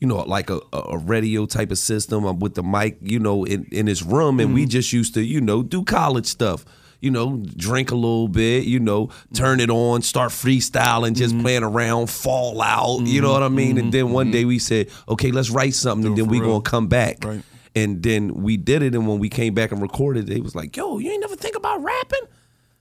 you 0.00 0.06
know, 0.06 0.16
like 0.16 0.50
a, 0.50 0.60
a 0.72 0.96
radio 0.98 1.46
type 1.46 1.70
of 1.70 1.78
system 1.78 2.24
uh, 2.24 2.32
with 2.32 2.54
the 2.54 2.62
mic, 2.62 2.98
you 3.00 3.18
know, 3.18 3.44
in, 3.44 3.66
in 3.72 3.86
his 3.86 4.02
room, 4.02 4.38
and 4.40 4.54
we 4.54 4.64
just 4.66 4.92
used 4.92 5.14
to, 5.14 5.22
you 5.22 5.40
know, 5.40 5.62
do 5.62 5.84
college 5.84 6.26
stuff. 6.26 6.64
You 7.00 7.12
know, 7.12 7.44
drink 7.56 7.92
a 7.92 7.94
little 7.94 8.26
bit, 8.26 8.64
you 8.64 8.80
know, 8.80 9.10
turn 9.32 9.60
it 9.60 9.70
on, 9.70 10.02
start 10.02 10.32
freestyling, 10.32 11.14
just 11.14 11.38
playing 11.38 11.62
around, 11.62 12.10
fall 12.10 12.60
out, 12.60 13.02
you 13.06 13.20
know 13.20 13.30
what 13.30 13.44
I 13.44 13.48
mean? 13.48 13.78
And 13.78 13.92
then 13.92 14.10
one 14.10 14.32
day 14.32 14.44
we 14.44 14.58
said, 14.58 14.88
okay, 15.08 15.30
let's 15.30 15.48
write 15.48 15.74
something, 15.74 16.08
and 16.08 16.18
then 16.18 16.26
we 16.26 16.40
real. 16.40 16.50
gonna 16.50 16.62
come 16.62 16.88
back. 16.88 17.24
Right. 17.24 17.42
And 17.76 18.02
then 18.02 18.42
we 18.42 18.56
did 18.56 18.82
it, 18.82 18.96
and 18.96 19.06
when 19.06 19.20
we 19.20 19.28
came 19.28 19.54
back 19.54 19.70
and 19.70 19.80
recorded, 19.80 20.26
they 20.26 20.40
was 20.40 20.56
like, 20.56 20.76
"Yo, 20.76 20.98
you 20.98 21.12
ain't 21.12 21.20
never 21.20 21.36
think 21.36 21.54
about 21.54 21.80
rapping?" 21.84 22.26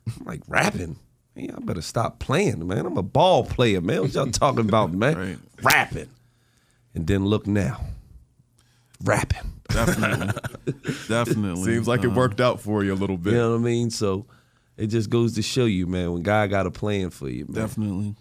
I'm 0.08 0.26
like, 0.26 0.42
"Rapping? 0.48 0.98
Man, 1.36 1.54
I 1.56 1.60
better 1.60 1.84
stop 1.84 2.18
playing, 2.18 2.66
man. 2.68 2.88
I'm 2.88 2.98
a 2.98 3.04
ball 3.04 3.44
player, 3.44 3.82
man. 3.82 4.02
What 4.02 4.14
y'all 4.16 4.26
talking 4.32 4.62
about, 4.68 4.94
man? 4.94 5.16
Right. 5.18 5.38
Rapping." 5.62 6.10
And 6.98 7.06
then 7.06 7.26
look 7.26 7.46
now, 7.46 7.80
rapping. 9.04 9.54
Definitely, 9.70 10.34
definitely. 11.08 11.64
Seems 11.64 11.88
like 11.88 12.04
it 12.04 12.08
Uh, 12.08 12.16
worked 12.16 12.42
out 12.42 12.60
for 12.60 12.84
you 12.84 12.92
a 12.92 12.96
little 12.96 13.18
bit. 13.18 13.34
You 13.34 13.38
know 13.38 13.52
what 13.52 13.58
I 13.58 13.62
mean? 13.62 13.92
So 13.92 14.26
it 14.78 14.88
just 14.88 15.12
goes 15.12 15.36
to 15.36 15.44
show 15.44 15.66
you, 15.66 15.86
man, 15.86 16.12
when 16.12 16.24
God 16.24 16.50
got 16.50 16.66
a 16.66 16.72
plan 16.72 17.12
for 17.12 17.30
you, 17.30 17.46
man. 17.46 17.54
Definitely. 17.54 18.16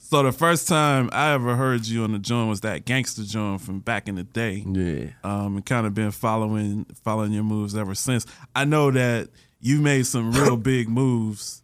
So 0.00 0.24
the 0.24 0.32
first 0.32 0.66
time 0.66 1.10
I 1.12 1.34
ever 1.34 1.54
heard 1.54 1.86
you 1.86 2.02
on 2.02 2.10
the 2.12 2.18
joint 2.18 2.48
was 2.48 2.62
that 2.62 2.84
gangster 2.86 3.22
joint 3.22 3.60
from 3.60 3.78
back 3.78 4.08
in 4.08 4.16
the 4.16 4.24
day. 4.24 4.64
Yeah. 4.66 5.10
Um, 5.22 5.54
and 5.56 5.64
kind 5.64 5.86
of 5.86 5.94
been 5.94 6.10
following 6.10 6.86
following 7.04 7.30
your 7.32 7.44
moves 7.44 7.76
ever 7.76 7.94
since. 7.94 8.26
I 8.56 8.64
know 8.64 8.90
that 8.90 9.28
you 9.60 9.80
made 9.80 10.06
some 10.06 10.32
real 10.32 10.56
big 10.72 10.88
moves. 10.88 11.62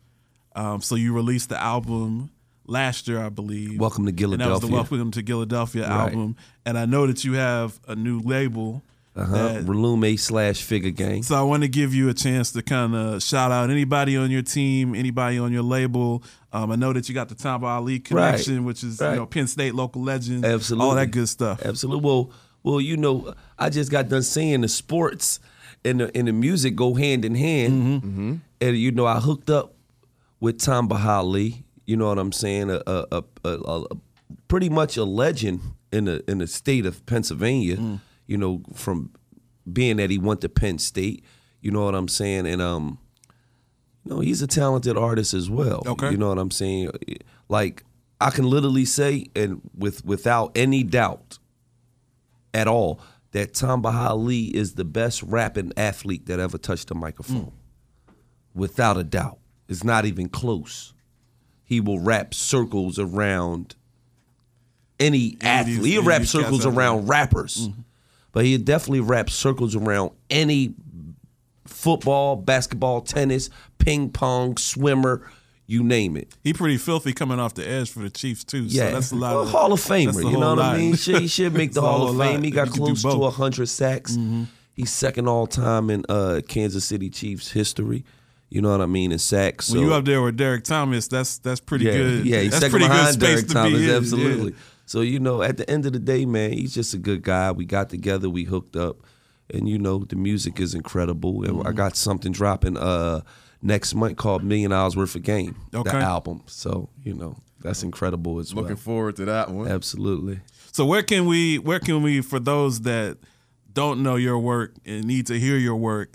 Um, 0.55 0.83
so 0.83 0.94
you 0.94 1.12
released 1.14 1.48
the 1.48 1.61
album 1.61 2.31
last 2.68 3.09
year, 3.09 3.20
I 3.20 3.28
believe. 3.31 3.81
Welcome 3.81 4.04
to 4.07 4.11
And 4.11 4.40
that 4.40 4.48
was 4.50 4.61
the 4.61 4.68
Welcome 4.68 5.11
to 5.12 5.22
Philadelphia 5.22 5.83
Right. 5.88 5.90
album. 6.12 6.37
And 6.64 6.78
I 6.78 6.85
know 6.87 7.07
that 7.07 7.24
you 7.24 7.33
have 7.35 7.81
a 7.88 7.96
new 7.96 8.20
label. 8.20 8.83
Uh-huh. 9.16 9.62
Relume 9.64 10.16
slash 10.16 10.62
figure 10.62 10.92
gang. 10.92 11.24
So 11.24 11.35
I 11.35 11.42
want 11.42 11.64
to 11.64 11.68
give 11.68 11.92
you 11.92 12.09
a 12.09 12.14
chance 12.14 12.52
to 12.52 12.62
kind 12.62 12.94
of 12.94 13.20
shout 13.20 13.50
out 13.50 13.68
anybody 13.68 14.16
on 14.16 14.31
your 14.31 14.42
team, 14.42 14.94
anybody 14.94 15.40
on 15.40 15.52
your 15.52 15.64
label. 15.64 16.22
Um, 16.52 16.70
I 16.70 16.76
know 16.76 16.92
that 16.92 17.09
you 17.09 17.16
got 17.16 17.28
the 17.28 17.35
Tamba 17.35 17.66
Hali 17.66 17.98
connection, 17.98 18.64
which 18.64 18.85
is 18.85 19.00
Right. 19.00 19.11
you 19.11 19.16
know 19.16 19.26
Penn 19.26 19.48
State 19.48 19.74
local 19.74 20.02
legend, 20.02 20.44
Absolutely. 20.44 20.87
all 20.88 20.94
that 20.94 21.09
good 21.11 21.28
stuff. 21.28 21.62
Absolutely. 21.64 22.04
Well, 22.04 22.31
well, 22.62 22.81
you 22.81 22.96
know, 22.96 23.35
I 23.59 23.70
just 23.70 23.90
got 23.90 24.09
done 24.09 24.22
saying 24.22 24.61
the 24.61 24.68
sports 24.68 25.40
and 25.85 25.98
the 26.00 26.16
and 26.16 26.28
the 26.28 26.33
music 26.33 26.76
go 26.76 26.94
hand 26.94 27.24
in 27.24 27.35
hand, 27.35 28.40
and 28.61 28.76
you 28.76 28.92
know, 28.92 29.07
I 29.07 29.18
hooked 29.18 29.50
up 29.50 29.74
with 30.38 30.61
Tamba 30.61 30.96
Hali. 30.96 31.64
You 31.88 31.96
know 31.96 32.09
what 32.09 32.18
I'm 32.18 32.33
saying? 32.33 32.70
A, 32.70 32.83
a, 32.87 33.24
a, 33.44 33.48
a, 33.48 33.85
pretty 34.46 34.68
much 34.68 34.98
a 34.98 35.05
legend 35.05 35.62
in 35.90 36.05
the 36.05 36.22
in 36.31 36.37
the 36.37 36.46
state 36.46 36.85
of 36.85 37.05
Pennsylvania. 37.07 37.98
You 38.27 38.37
know, 38.37 38.61
from 38.74 39.11
being 39.72 39.96
that 39.96 40.11
he 40.11 40.18
went 40.18 40.42
to 40.42 40.51
Penn 40.51 40.79
State. 40.79 41.24
You 41.62 41.70
know 41.70 41.87
what 41.87 41.94
I'm 41.94 42.07
saying? 42.07 42.46
And 42.46 42.61
um, 42.61 42.98
you 44.05 44.12
know, 44.12 44.20
he's 44.20 44.42
a 44.42 44.46
talented 44.46 44.98
artist 44.98 45.33
as 45.33 45.48
well. 45.48 45.83
Okay. 45.87 46.11
You 46.11 46.18
know 46.18 46.29
what 46.29 46.37
I'm 46.37 46.51
saying? 46.51 46.90
Like 47.48 47.85
I 48.20 48.29
can 48.29 48.44
literally 48.44 48.85
say, 48.85 49.29
and 49.35 49.62
with 49.74 50.05
without 50.05 50.53
any 50.59 50.83
doubt 50.83 51.38
at 52.53 52.68
all, 52.68 53.01
that 53.33 53.55
Tamba 53.55 53.92
Hali 53.92 54.55
is 54.55 54.74
the 54.74 54.85
best 54.85 55.22
rapping 55.22 55.72
athlete 55.79 56.27
that 56.27 56.38
ever 56.38 56.59
touched 56.59 56.90
a 56.90 56.94
microphone. 56.94 57.53
Without 58.55 58.98
a 58.98 59.05
doubt. 59.05 59.38
It's 59.68 59.85
not 59.85 60.05
even 60.05 60.29
close. 60.29 60.92
He 61.68 61.81
will 61.81 62.00
wrap 62.00 62.33
circles 62.33 62.98
around 62.98 63.74
any 64.98 65.37
athlete. 65.42 65.85
He'll 65.85 66.02
wrap 66.02 66.16
of 66.16 66.22
these 66.22 66.33
cats 66.33 66.44
circles 66.44 66.66
around 66.66 67.09
rappers. 67.09 67.68
But 68.33 68.46
he 68.46 68.57
definitely 68.57 69.00
wrap 69.00 69.28
circles 69.28 69.76
around 69.76 70.12
any 70.31 70.74
football, 71.66 72.37
basketball, 72.37 73.02
tennis, 73.02 73.50
ping 73.76 74.09
pong, 74.09 74.57
swimmer, 74.57 75.31
you 75.66 75.85
name 75.85 76.16
it. 76.16 76.33
He 76.42 76.54
pretty 76.54 76.78
filthy 76.78 77.12
coming 77.12 77.38
off 77.38 77.52
the 77.52 77.68
edge 77.68 77.90
for 77.90 77.98
the 77.98 78.09
Chiefs 78.09 78.44
too. 78.44 78.62
Yeah, 78.62 78.87
so 78.87 78.92
that's 78.92 79.12
a 79.12 79.16
lot. 79.16 79.35
Well, 79.35 79.42
of, 79.42 79.50
Hall 79.50 79.72
of 79.74 79.81
Famer. 79.81 80.24
You 80.24 80.38
know 80.38 80.54
what 80.54 80.61
I 80.61 80.78
mean? 80.78 80.94
He 80.94 81.26
should 81.28 81.52
make 81.52 81.72
the 81.72 81.83
Hall 81.83 82.09
of 82.09 82.16
lot. 82.16 82.33
Fame. 82.33 82.42
He 82.44 82.50
got 82.50 82.68
you 82.68 82.72
could 82.72 82.94
do 82.94 83.00
close 83.02 83.02
to 83.02 83.31
hundred 83.31 83.66
sacks. 83.66 84.16
He's 84.72 84.90
second 84.90 85.28
all 85.28 85.46
time 85.46 85.90
in 85.90 86.07
uh, 86.09 86.40
Kansas 86.48 86.87
City 86.87 87.11
Chiefs 87.11 87.50
history. 87.50 88.04
You 88.50 88.62
know 88.62 88.70
what 88.70 88.80
I 88.80 88.87
mean? 88.87 89.12
In 89.12 89.18
sacks. 89.18 89.66
So, 89.66 89.74
When 89.78 89.87
you 89.88 89.94
up 89.94 90.04
there 90.06 90.22
with 90.22 90.37
Derrick 90.37 90.64
Thomas, 90.64 91.06
that's 91.08 91.38
that's 91.38 91.61
pretty 91.61 91.84
yeah, 91.84 91.92
good. 91.92 92.26
Yeah, 92.26 92.40
he's 92.40 92.50
that's 92.52 92.62
second 92.62 92.70
pretty 92.70 92.87
good 92.87 92.92
behind 92.92 93.14
space 93.14 93.28
Derrick 93.28 93.46
to 93.48 93.52
Thomas. 93.54 93.78
be 93.78 93.90
in. 93.90 93.96
Absolutely. 93.96 94.50
Yeah. 94.52 94.58
So 94.87 95.00
you 95.02 95.20
know, 95.20 95.42
at 95.42 95.58
the 95.58 95.68
end 95.68 95.84
of 95.84 95.92
the 95.92 95.98
day, 95.98 96.24
man, 96.24 96.52
he's 96.52 96.72
just 96.74 96.94
a 96.94 96.98
good 96.98 97.22
guy. 97.22 97.50
We 97.52 97.66
got 97.66 97.90
together, 97.90 98.30
we 98.30 98.44
hooked 98.44 98.74
up, 98.74 98.96
and 99.52 99.68
you 99.68 99.78
know, 99.78 99.98
the 99.98 100.16
music 100.16 100.61
is 100.61 100.74
incredible. 100.74 101.44
And 101.44 101.56
Mm-hmm. 101.58 101.68
I 101.68 101.72
got 101.72 101.94
something 101.96 102.32
dropping 102.32 102.76
uh 102.78 103.20
next 103.61 103.94
month 103.94 104.16
called 104.16 104.42
Million 104.44 104.72
Hours 104.72 104.96
Worth 104.96 105.14
of 105.14 105.22
Game. 105.22 105.56
Okay. 105.74 105.90
The 105.90 105.96
album. 105.98 106.42
So 106.46 106.88
you 107.04 107.12
know, 107.12 107.37
that's 107.61 107.82
incredible 107.82 108.38
as 108.38 108.54
well. 108.54 108.62
Looking 108.62 108.76
forward 108.78 109.16
to 109.16 109.26
that 109.26 109.50
one. 109.50 109.68
Absolutely. 109.68 110.40
So 110.72 110.87
where 110.87 111.02
can 111.02 111.26
we 111.26 111.58
where 111.58 111.80
can 111.80 112.02
we 112.02 112.22
for 112.22 112.40
those 112.40 112.80
that 112.82 113.18
don't 113.70 114.02
know 114.02 114.16
your 114.16 114.38
work 114.38 114.74
and 114.87 115.04
need 115.04 115.26
to 115.26 115.38
hear 115.38 115.58
your 115.58 115.76
work, 115.76 116.14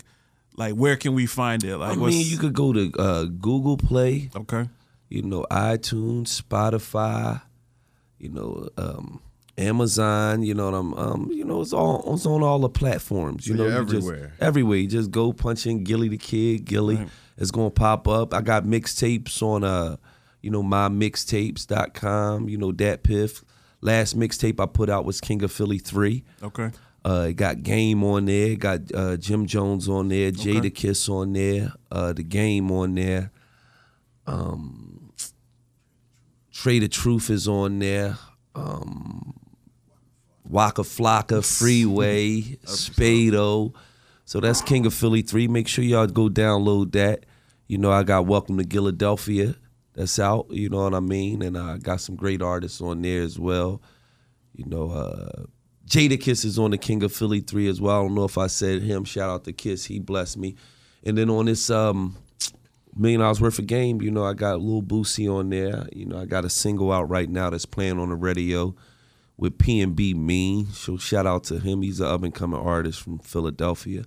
like 0.56 0.74
where 0.74 0.96
can 0.96 1.14
we 1.14 1.26
find 1.26 1.64
it? 1.64 1.76
Like 1.76 1.96
I 1.96 2.00
what's 2.00 2.14
mean, 2.14 2.26
you 2.26 2.38
could 2.38 2.52
go 2.54 2.72
to 2.72 2.92
uh, 2.98 3.24
Google 3.24 3.76
Play. 3.76 4.30
Okay. 4.34 4.68
You 5.08 5.22
know, 5.22 5.46
iTunes, 5.50 6.40
Spotify. 6.42 7.42
You 8.18 8.28
know, 8.30 8.68
um, 8.78 9.20
Amazon. 9.58 10.42
You 10.42 10.54
know, 10.54 10.66
what 10.70 10.74
I'm. 10.76 10.94
Um, 10.94 11.30
you 11.32 11.44
know, 11.44 11.60
it's 11.60 11.72
all. 11.72 12.14
It's 12.14 12.26
on 12.26 12.42
all 12.42 12.58
the 12.58 12.68
platforms. 12.68 13.46
You 13.46 13.56
So 13.56 13.62
know, 13.64 13.68
you're 13.68 13.80
you 13.82 13.86
just- 13.88 14.06
everywhere. 14.08 14.32
everywhere. 14.40 14.78
You 14.78 14.88
just 14.88 15.10
go 15.10 15.32
punch 15.32 15.66
in 15.66 15.84
Gillie 15.84 16.08
Da 16.08 16.16
Kid. 16.18 16.64
Gillie. 16.64 17.06
It's 17.36 17.50
gonna 17.50 17.70
pop 17.70 18.06
up. 18.08 18.32
I 18.32 18.40
got 18.40 18.64
mixtapes 18.64 19.42
on 19.42 19.64
uh, 19.64 19.96
you 20.40 20.50
know, 20.50 20.62
mymixtapes.com. 20.62 22.48
You 22.48 22.58
know, 22.58 22.72
DatPiff. 22.72 23.42
Last 23.80 24.18
mixtape 24.18 24.60
I 24.60 24.66
put 24.66 24.88
out 24.88 25.04
was 25.04 25.20
King 25.20 25.42
of 25.42 25.52
Philly 25.52 25.78
three. 25.78 26.24
Okay. 26.42 26.70
Uh, 27.04 27.26
it 27.28 27.34
got 27.34 27.62
Game 27.62 28.02
on 28.02 28.24
there, 28.24 28.52
it 28.52 28.60
got 28.60 28.80
uh, 28.94 29.16
Jim 29.16 29.46
Jones 29.46 29.88
on 29.88 30.08
there, 30.08 30.32
Jada 30.32 30.58
Okay. 30.58 30.70
Kiss 30.70 31.08
on 31.08 31.34
there, 31.34 31.72
uh, 31.92 32.12
the 32.14 32.22
Game 32.22 32.70
on 32.70 32.94
there. 32.94 33.30
Um, 34.26 35.12
Trader 36.50 36.88
Truth 36.88 37.28
is 37.28 37.46
on 37.46 37.78
there. 37.78 38.16
Um, 38.54 39.34
Waka 40.48 40.82
Flocka, 40.82 41.44
Freeway, 41.58 42.40
Spado. 42.64 43.74
So 44.24 44.40
that's 44.40 44.62
King 44.62 44.86
of 44.86 44.94
Philly 44.94 45.20
3. 45.20 45.48
Make 45.48 45.68
sure 45.68 45.84
y'all 45.84 46.06
go 46.06 46.28
download 46.28 46.92
that. 46.92 47.26
You 47.66 47.78
know, 47.78 47.90
I 47.90 48.02
got 48.02 48.26
Welcome 48.26 48.56
to 48.58 48.64
Philadelphia. 48.66 49.56
That's 49.94 50.18
out. 50.18 50.46
You 50.50 50.68
know 50.70 50.84
what 50.84 50.94
I 50.94 51.00
mean? 51.00 51.42
And 51.42 51.56
I 51.56 51.78
got 51.78 52.00
some 52.00 52.16
great 52.16 52.40
artists 52.42 52.80
on 52.80 53.02
there 53.02 53.22
as 53.22 53.38
well. 53.38 53.82
You 54.54 54.64
know, 54.66 54.90
uh, 54.90 55.44
Jadakiss 55.86 56.44
is 56.44 56.58
on 56.58 56.70
the 56.70 56.78
King 56.78 57.02
of 57.02 57.12
Philly 57.12 57.40
3 57.40 57.68
as 57.68 57.80
well. 57.80 58.00
I 58.00 58.02
don't 58.02 58.14
know 58.14 58.24
if 58.24 58.38
I 58.38 58.46
said 58.46 58.82
him. 58.82 59.04
Shout 59.04 59.30
out 59.30 59.44
to 59.44 59.52
Kiss. 59.52 59.84
He 59.84 59.98
blessed 59.98 60.38
me. 60.38 60.56
And 61.04 61.18
then 61.18 61.28
on 61.28 61.44
this 61.46 61.68
um, 61.68 62.16
Million 62.96 63.20
Dollars 63.20 63.40
Worth 63.40 63.58
of 63.58 63.66
Game, 63.66 64.00
you 64.00 64.10
know, 64.10 64.24
I 64.24 64.32
got 64.32 64.60
Lil 64.60 64.82
Boosie 64.82 65.30
on 65.32 65.50
there. 65.50 65.86
You 65.92 66.06
know, 66.06 66.18
I 66.18 66.24
got 66.24 66.44
a 66.44 66.50
single 66.50 66.90
out 66.90 67.10
right 67.10 67.28
now 67.28 67.50
that's 67.50 67.66
playing 67.66 67.98
on 67.98 68.08
the 68.08 68.14
radio 68.14 68.74
with 69.36 69.58
PnB 69.58 70.14
Meen. 70.14 70.66
So 70.66 70.96
shout 70.96 71.26
out 71.26 71.44
to 71.44 71.58
him. 71.58 71.82
He's 71.82 72.00
an 72.00 72.06
up-and-coming 72.06 72.60
artist 72.60 73.02
from 73.02 73.18
Philadelphia. 73.18 74.04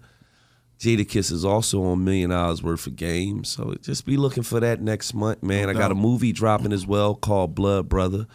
Jadakiss 0.79 1.31
is 1.31 1.45
also 1.45 1.83
on 1.83 2.03
Million 2.03 2.31
Dollars 2.31 2.63
Worth 2.63 2.87
of 2.87 2.95
Game. 2.95 3.43
So 3.43 3.75
just 3.81 4.05
be 4.05 4.17
looking 4.17 4.43
for 4.43 4.59
that 4.59 4.81
next 4.81 5.13
month, 5.13 5.43
man. 5.43 5.65
No 5.65 5.69
I 5.69 5.73
got 5.73 5.91
a 5.91 5.95
movie 5.95 6.31
dropping 6.31 6.73
as 6.73 6.87
well 6.87 7.13
called 7.13 7.53
Blood 7.53 7.87
Brother 7.89 8.27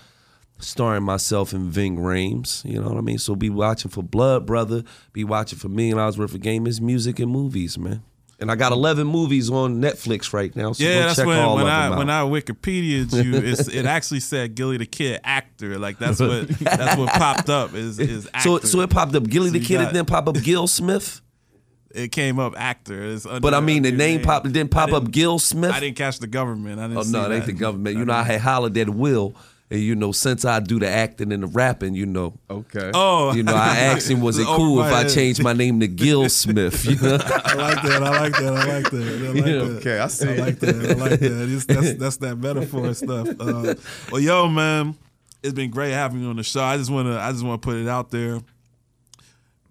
starring 0.63 1.03
myself 1.03 1.53
and 1.53 1.71
Ving 1.71 1.97
Rhames. 1.99 2.65
You 2.65 2.81
know 2.81 2.89
what 2.89 2.97
I 2.99 3.01
mean? 3.03 3.19
So 3.19 3.35
be 3.37 3.51
watching 3.51 3.91
for 3.91 4.03
Blood 4.03 4.47
Brother. 4.47 4.83
Be 5.13 5.25
watching 5.25 5.59
for 5.59 5.69
Million 5.69 5.97
Dollars 5.99 6.19
Worth 6.19 6.35
of 6.35 6.41
Game. 6.41 6.67
It's 6.67 6.81
music 6.81 7.19
and 7.19 7.31
movies, 7.31 7.77
man. 7.79 8.03
And 8.41 8.51
I 8.51 8.57
got 8.57 8.73
11 8.73 9.07
movies 9.07 9.51
on 9.51 9.81
Netflix 9.81 10.33
right 10.33 10.55
now. 10.57 10.73
So 10.73 10.83
yeah, 10.83 10.95
go 10.95 11.01
that's 11.05 11.17
check 11.19 11.27
when 11.27 11.39
all 11.39 11.55
when 11.57 11.67
of 11.67 11.71
I 11.73 11.89
them 11.91 11.99
when 11.99 12.11
out. 12.11 12.27
I 12.27 12.31
Wikipedia'd 12.31 13.13
you, 13.25 13.35
it's, 13.37 13.69
it 13.69 13.87
actually 13.87 14.19
said 14.19 14.57
Gillie 14.57 14.79
Da 14.79 14.85
Kid 14.87 15.21
actor. 15.23 15.79
Like 15.79 15.99
that's 16.01 16.19
what 16.19 16.49
that's 16.49 16.97
what 16.99 17.09
popped 17.11 17.49
up 17.49 17.75
is 17.75 18.01
is 18.01 18.29
actor. 18.35 18.41
so, 18.41 18.59
so 18.61 18.81
it 18.81 18.91
popped 18.91 19.15
up 19.15 19.29
Gillie 19.29 19.49
So 19.51 19.53
the 19.53 19.61
Kid 19.61 19.77
got- 19.79 19.87
and 19.89 19.97
then 19.97 20.07
pop 20.07 20.27
up 20.29 20.35
Gil 20.43 20.67
Smith. 20.67 21.21
It 21.95 22.11
came 22.11 22.39
up 22.41 22.55
actor. 22.57 23.17
But 23.41 23.53
I 23.55 23.61
mean, 23.61 23.83
the 23.83 23.91
under 23.91 23.99
name 23.99 24.23
popped. 24.23 24.47
It 24.47 24.53
didn't 24.53 24.71
pop 24.73 24.93
up 24.93 25.03
didn't- 25.05 25.13
Gil 25.15 25.39
Smith. 25.39 25.71
I 25.73 25.79
didn't 25.79 25.97
catch 25.99 26.19
the 26.19 26.27
government. 26.27 26.81
I 26.81 26.89
didn't. 26.89 26.99
Oh 26.99 27.03
no, 27.03 27.31
it 27.31 27.37
ain't 27.37 27.47
the 27.47 27.53
government. 27.53 27.97
You 27.97 28.05
know, 28.07 28.15
I 28.15 28.23
had 28.25 28.41
hollered 28.41 28.77
at 28.79 28.89
Will, 28.89 29.37
and 29.71 29.81
you 29.81 29.95
know, 29.95 30.13
since 30.13 30.45
I 30.45 30.61
do 30.61 30.79
the 30.79 30.89
acting 30.89 31.33
and 31.33 31.43
the 31.43 31.47
rapping, 31.47 31.95
you 31.95 32.05
know, 32.07 32.35
okay. 32.51 32.91
Oh, 32.93 33.33
you 33.33 33.43
know, 33.43 33.55
I 33.55 33.77
asked 33.79 34.11
him, 34.11 34.21
was 34.21 34.39
it 34.41 34.47
cool 34.47 34.77
my 34.77 34.89
if 34.89 34.93
I 34.93 34.99
head. 35.03 35.11
changed 35.11 35.43
my 35.43 35.55
name 35.55 35.81
to 35.81 35.89
Gil 35.89 36.29
Smith? 36.29 36.85
You 36.85 36.97
know? 37.03 37.19
I 37.23 37.55
like 37.55 37.83
that. 37.83 38.03
I 38.03 38.21
like 38.21 38.33
that. 38.35 38.55
I 38.55 38.65
like 38.75 38.91
that. 38.91 38.95
I 38.95 39.27
like 39.33 39.37
You 39.37 39.43
know, 39.43 39.69
that. 39.69 39.79
okay, 39.81 39.99
I 39.99 40.07
see 40.09 40.29
I 40.29 40.35
like 40.37 40.59
that. 40.59 40.75
I 40.75 40.93
like 40.95 41.21
that. 41.21 41.49
It's, 41.49 41.65
that's 41.65 41.95
that's 41.95 42.17
that 42.19 42.37
metaphor 42.37 42.93
stuff. 42.93 43.29
Uh, 43.41 43.75
well, 44.11 44.21
yo, 44.21 44.49
man, 44.49 44.95
it's 45.43 45.55
been 45.55 45.71
great 45.71 45.93
having 45.93 46.21
you 46.23 46.29
on 46.29 46.37
the 46.37 46.43
show. 46.43 46.63
I 46.63 46.77
just 46.77 46.91
wanna 46.91 47.17
I 47.19 47.33
just 47.33 47.43
wanna 47.45 47.59
put 47.59 47.77
it 47.77 47.89
out 47.89 48.11
there. 48.11 48.41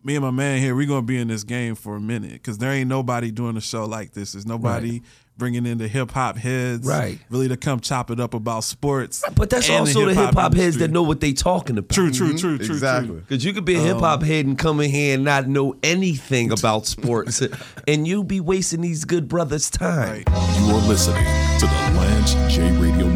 Me 0.03 0.15
and 0.15 0.23
my 0.23 0.31
man 0.31 0.59
here, 0.59 0.75
we're 0.75 0.87
gonna 0.87 1.01
be 1.01 1.19
in 1.19 1.27
this 1.27 1.43
game 1.43 1.75
for 1.75 1.95
a 1.95 2.01
minute 2.01 2.33
because 2.33 2.57
there 2.57 2.71
ain't 2.71 2.89
nobody 2.89 3.31
doing 3.31 3.55
a 3.57 3.61
show 3.61 3.85
like 3.85 4.13
this. 4.13 4.31
There's 4.33 4.45
nobody 4.47 5.01
bringing 5.37 5.65
in 5.65 5.79
the 5.79 5.87
hip 5.87 6.11
hop 6.11 6.37
heads, 6.37 6.87
Right. 6.87 7.19
Really 7.29 7.47
to 7.47 7.57
come 7.57 7.79
chop 7.79 8.11
it 8.11 8.19
up 8.19 8.35
about 8.35 8.63
sports. 8.63 9.23
But 9.35 9.49
that's 9.49 9.69
also 9.69 10.05
the 10.05 10.13
hip 10.13 10.35
hop 10.35 10.53
heads 10.53 10.77
that 10.77 10.91
know 10.91 11.01
what 11.01 11.19
they 11.19 11.33
talking 11.33 11.77
about. 11.77 11.93
True, 11.93 12.11
true, 12.11 12.27
mm-hmm. 12.27 12.37
true, 12.37 12.57
true, 12.57 12.75
Exactly. 12.75 13.07
true. 13.07 13.19
Because 13.21 13.43
you 13.43 13.51
could 13.53 13.65
be 13.65 13.75
a 13.75 13.79
hip 13.79 13.97
hop 13.97 14.21
um, 14.21 14.25
head 14.25 14.45
and 14.45 14.57
come 14.57 14.79
in 14.79 14.91
here 14.91 15.15
and 15.15 15.23
not 15.23 15.47
know 15.47 15.75
anything 15.81 16.51
about 16.57 16.85
sports, 16.85 17.41
and 17.87 18.07
you 18.07 18.23
be 18.23 18.39
wasting 18.39 18.81
these 18.81 19.05
good 19.05 19.27
brothers' 19.27 19.69
time. 19.69 20.23
Right. 20.27 20.59
You 20.59 20.75
are 20.75 20.87
listening 20.87 21.25
to 21.59 21.65
the 21.65 21.93
Lance 21.97 22.33
J 22.53 22.71
Radio 22.77 23.07